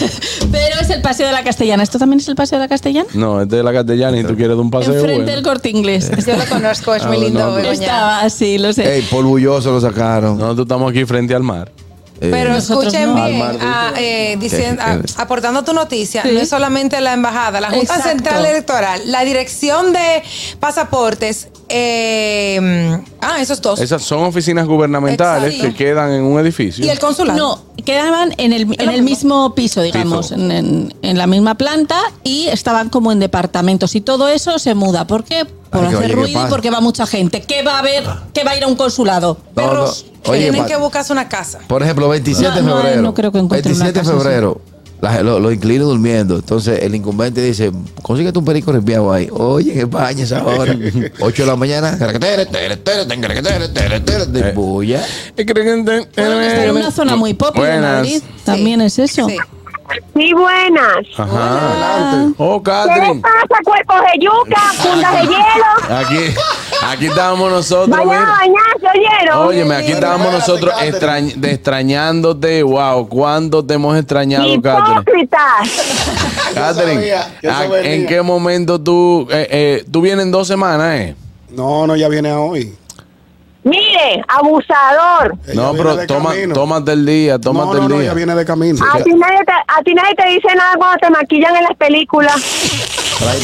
Pero 0.53 0.81
es 0.81 0.91
el 0.91 1.03
paseo 1.03 1.27
de 1.27 1.33
la 1.33 1.45
castellana. 1.45 1.83
¿Esto 1.83 1.99
también 1.99 2.21
es 2.21 2.29
el 2.29 2.35
paseo 2.35 2.59
de 2.59 2.65
la 2.65 2.69
castellana? 2.69 3.09
No, 3.15 3.43
es 3.43 3.49
de 3.49 3.63
la 3.63 3.73
castellana 3.73 4.19
y 4.19 4.25
tú 4.25 4.35
quieres 4.35 4.57
de 4.57 4.61
un 4.63 4.71
paseo. 4.71 4.95
Enfrente 4.95 5.17
bueno. 5.23 5.31
del 5.33 5.43
corte 5.45 5.71
inglés. 5.71 6.11
Yo 6.27 6.37
lo 6.37 6.45
conozco, 6.47 6.95
es 6.95 7.07
muy 7.07 7.17
Ah, 7.17 7.21
lindo. 7.21 7.41
no, 7.41 7.59
no. 7.59 7.71
Estaba 7.71 8.21
así, 8.23 8.59
lo 8.59 8.73
sé. 8.73 8.97
Ey, 8.97 9.03
por 9.03 9.25
bulloso 9.25 9.71
lo 9.71 9.81
sacaron. 9.81 10.37
Nosotros 10.39 10.65
estamos 10.65 10.91
aquí 10.91 11.05
frente 11.05 11.35
al 11.35 11.43
mar. 11.43 11.71
Eh, 12.25 12.29
Pero 12.31 12.55
escuchen 12.57 13.15
no. 13.15 13.25
bien, 13.27 13.39
mar, 13.41 13.57
ah, 13.61 13.93
eh, 13.97 14.37
diciendo, 14.39 14.81
¿Qué? 14.87 15.01
¿Qué? 15.07 15.13
aportando 15.21 15.65
tu 15.65 15.73
noticia, 15.73 16.23
Sí. 16.23 16.29
no 16.33 16.39
es 16.41 16.49
solamente 16.49 17.01
la 17.01 17.15
embajada, 17.15 17.61
la 17.61 17.69
Junta 17.71 17.83
Exacto. 17.97 18.09
Central 18.11 18.47
Electoral, 18.47 19.01
la 19.07 19.25
dirección 19.25 19.93
de 19.93 20.23
pasaportes, 20.61 21.49
eh, 21.69 23.01
ah, 23.21 23.41
esos 23.41 23.61
dos, 23.61 23.81
Esas 23.81 24.03
son 24.03 24.23
oficinas 24.25 24.67
gubernamentales 24.67 25.55
Exacto. 25.55 25.77
que 25.77 25.85
quedan 25.85 26.13
en 26.13 26.23
un 26.23 26.39
edificio. 26.39 26.85
y 26.85 26.89
el 26.91 26.99
consulado. 27.01 27.37
No, 27.39 27.83
quedaban 27.85 28.33
en 28.39 28.53
el, 28.53 28.63
en 28.79 28.89
el 28.89 29.03
mismo? 29.03 29.49
mismo 29.49 29.55
piso, 29.55 29.83
digamos, 29.83 30.29
Piso. 30.29 30.35
en, 30.41 30.51
en- 30.53 30.95
en 31.03 31.19
la 31.19 31.27
misma 31.27 31.57
planta 31.57 31.99
y 32.23 32.47
estaban 32.49 32.89
como 32.89 33.11
en 33.11 33.19
departamentos 33.19 33.95
y 33.97 34.01
todo 34.01 34.29
eso 34.29 34.59
se 34.61 34.75
muda. 34.75 35.07
¿Por 35.09 35.25
qué? 35.25 35.45
Por 35.73 35.85
hacer 35.87 35.99
oye, 35.99 36.09
¿qué 36.09 36.15
ruido 36.15 36.47
y 36.47 36.51
porque 36.51 36.71
va 36.71 36.81
mucha 36.81 37.07
gente. 37.07 37.41
¿Qué 37.43 37.63
va 37.63 37.77
a 37.77 37.79
haber? 37.81 38.05
¿Qué 38.35 38.45
va 38.45 38.53
a 38.53 38.57
ir 38.57 38.65
a 38.65 38.67
un 38.67 38.77
consulado? 38.77 39.39
No, 39.57 39.63
no. 39.63 39.69
Perros 39.71 40.07
que 40.23 40.31
Oye, 40.31 40.41
tienen 40.43 40.61
pa- 40.63 40.67
que 40.69 40.77
buscarse 40.77 41.13
una 41.13 41.29
casa. 41.29 41.59
Por 41.67 41.83
ejemplo, 41.83 42.09
27 42.09 42.55
de 42.57 42.63
No, 42.63 42.69
no, 42.69 42.77
febrero. 42.83 43.03
no 43.03 43.15
creo 43.15 43.33
que 43.33 43.39
encuentre 43.39 43.73
una 43.73 43.85
27 43.87 43.93
de 43.93 44.01
casa 44.15 44.23
febrero. 44.25 44.61
la- 45.01 45.21
lo- 45.23 45.41
los 45.41 45.53
inquilinos 45.55 45.89
durmiendo. 45.89 46.37
Entonces 46.37 46.81
el 46.83 46.95
incumbente 46.95 47.43
dice, 47.43 47.73
consíguete 48.03 48.39
un 48.39 48.45
perico 48.45 48.71
respiado 48.71 49.13
ahí. 49.13 49.29
Oye, 49.33 49.73
¿qué 49.73 49.85
bañas 49.87 50.31
ahora? 50.33 50.77
8 51.21 51.43
de 51.43 51.47
la 51.49 51.57
mañana. 51.57 51.97
De 54.27 54.53
bulla. 54.53 55.03
Bueno, 55.37 56.41
está 56.41 56.65
en 56.65 56.71
una 56.77 56.91
zona 56.91 57.17
muy 57.17 57.35
popular 57.35 58.05
en. 58.05 58.23
También 58.45 58.81
es 58.81 58.99
eso. 58.99 59.27
Sí. 59.29 59.37
Sí, 60.15 60.33
buenas. 60.35 61.07
Ajá. 61.17 62.29
Oh, 62.39 62.63
¿Qué 62.63 62.71
les 62.71 62.79
Catherine. 62.87 63.21
pasa, 63.21 63.63
cuerpos 63.65 63.97
de 64.13 64.25
yuca, 64.25 64.61
fundas 64.77 65.13
de 65.13 65.21
hielo? 65.23 65.97
Aquí, 65.99 66.35
aquí 66.87 67.07
estábamos 67.07 67.51
nosotros. 67.51 67.89
Vayan 67.97 68.11
a 68.15 68.21
mira. 68.21 68.33
bañarse, 68.33 68.99
¿oyeron? 68.99 69.47
Óyeme, 69.49 69.75
aquí 69.77 69.93
estábamos 69.93 70.33
nosotros 70.33 70.75
extrañ- 70.81 71.35
de 71.35 71.51
extrañándote. 71.53 72.63
Wow, 72.63 73.09
¿cuánto 73.09 73.65
te 73.65 73.75
hemos 73.75 73.97
extrañado, 73.97 74.45
Catherine? 74.63 75.01
Hipócritas. 75.01 75.43
Catherine, 76.55 76.95
sabía, 76.95 77.35
yo 77.43 77.51
¿a- 77.51 77.55
sabía. 77.59 77.81
¿en 77.95 78.07
qué 78.07 78.23
momento 78.23 78.81
tú, 78.81 79.27
eh, 79.31 79.49
eh, 79.51 79.85
tú 79.91 80.01
vienes 80.03 80.25
en 80.27 80.33
dos 80.33 80.47
semanas, 80.47 81.01
eh? 81.01 81.17
No, 81.51 81.87
no, 81.87 81.97
ya 81.97 82.09
viene 82.09 82.31
a 82.31 82.39
hoy. 82.41 82.75
Mire, 83.65 84.25
abusador. 84.27 85.37
No, 85.55 85.73
pero 85.73 85.95
de 85.97 86.07
toma, 86.07 86.31
camino. 86.31 86.55
tómate 86.55 86.93
el 86.93 87.07
día, 87.07 87.39
tómate 87.39 87.67
No, 87.67 87.75
no, 87.75 87.83
el 87.83 87.89
no, 87.89 87.95
día. 87.97 88.05
ella 88.07 88.15
viene 88.15 88.35
de 88.35 88.45
camino. 88.45 88.85
A 88.85 88.99
ti, 88.99 89.13
nadie 89.15 89.39
te, 89.45 89.53
a 89.53 89.83
ti 89.85 89.95
nadie 89.95 90.15
te 90.17 90.27
dice 90.31 90.49
nada 90.57 90.75
cuando 90.77 90.99
te 90.99 91.11
maquillan 91.11 91.55
en 91.57 91.63
las 91.65 91.77
películas. 91.77 92.35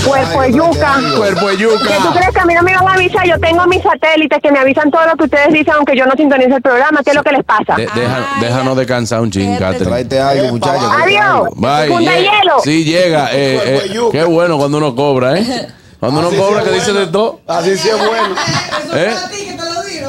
Cuerpo 0.04 0.42
de 0.42 0.52
yuca. 0.52 0.96
Cuerpo 1.16 1.48
de 1.50 1.56
¿Que 1.56 1.62
yuca. 1.62 1.96
tú 2.02 2.10
crees 2.12 2.30
que 2.34 2.40
a 2.40 2.44
mí 2.46 2.54
no 2.54 2.62
me 2.64 2.74
van 2.74 2.88
a 2.88 2.94
avisar? 2.94 3.24
Yo 3.28 3.38
tengo 3.38 3.64
mis 3.68 3.80
satélites 3.80 4.40
que 4.42 4.50
me 4.50 4.58
avisan 4.58 4.90
todo 4.90 5.06
lo 5.06 5.16
que 5.16 5.24
ustedes 5.24 5.52
dicen, 5.52 5.74
aunque 5.76 5.96
yo 5.96 6.04
no 6.04 6.14
sintonice 6.16 6.52
el 6.56 6.62
programa. 6.62 7.00
¿Qué 7.04 7.10
es 7.10 7.16
lo 7.16 7.22
que 7.22 7.30
les 7.30 7.44
pasa? 7.44 7.76
De- 7.76 7.86
deja- 7.94 8.26
déjanos 8.40 8.76
descansar 8.76 9.20
un 9.20 9.30
ching, 9.30 9.56
Catherine. 9.56 9.84
Tráete 9.86 10.20
algo, 10.20 10.48
muchachos. 10.48 10.90
Adiós. 11.00 11.48
Bye. 11.54 11.88
Funda 11.88 12.12
llega. 12.16 12.32
hielo. 12.40 12.54
Sí, 12.64 12.84
llega. 12.84 13.28
Eh, 13.38 13.82
eh, 13.84 13.92
yuca. 13.92 14.18
qué 14.18 14.24
bueno 14.24 14.58
cuando 14.58 14.78
uno 14.78 14.96
cobra, 14.96 15.38
¿eh? 15.38 15.68
Cuando 16.00 16.20
uno 16.20 16.30
cobra, 16.30 16.62
que 16.62 16.70
dice 16.70 16.92
de 16.92 17.06
todo. 17.08 17.40
Así 17.46 17.76
sí 17.76 17.88
es 17.88 17.98
bueno. 17.98 18.34
¿Eh? 18.94 19.14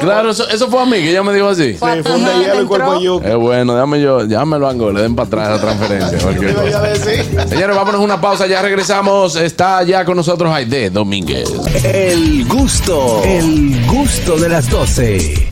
Claro, 0.00 0.30
eso, 0.30 0.48
eso 0.48 0.68
fue 0.68 0.80
a 0.80 0.86
mí 0.86 0.92
que 0.92 1.10
ella 1.10 1.22
me 1.22 1.34
dijo 1.34 1.48
así. 1.48 1.74
Sí, 1.74 2.02
funda 2.02 2.32
hielo 2.40 2.62
y 2.62 2.64
cuerpo 2.64 3.00
yuca. 3.00 3.28
Es 3.28 3.36
bueno, 3.36 3.74
déjame 3.74 4.00
yo, 4.00 4.24
llámelo 4.24 4.68
a 4.68 4.72
le 4.72 5.02
den 5.02 5.14
para 5.14 5.26
atrás 5.26 5.48
la 5.50 5.60
transferencia. 5.60 6.18
Señores, 7.48 7.76
vámonos 7.76 8.00
a 8.00 8.04
una 8.04 8.20
pausa, 8.20 8.46
ya 8.46 8.62
regresamos. 8.62 9.36
Está 9.36 9.82
ya 9.82 10.04
con 10.04 10.16
nosotros 10.16 10.50
Aide 10.52 10.90
Domínguez. 10.90 11.50
El 11.84 12.46
gusto, 12.48 13.22
el 13.24 13.86
gusto 13.86 14.38
de 14.38 14.48
las 14.48 14.70
12. 14.70 15.48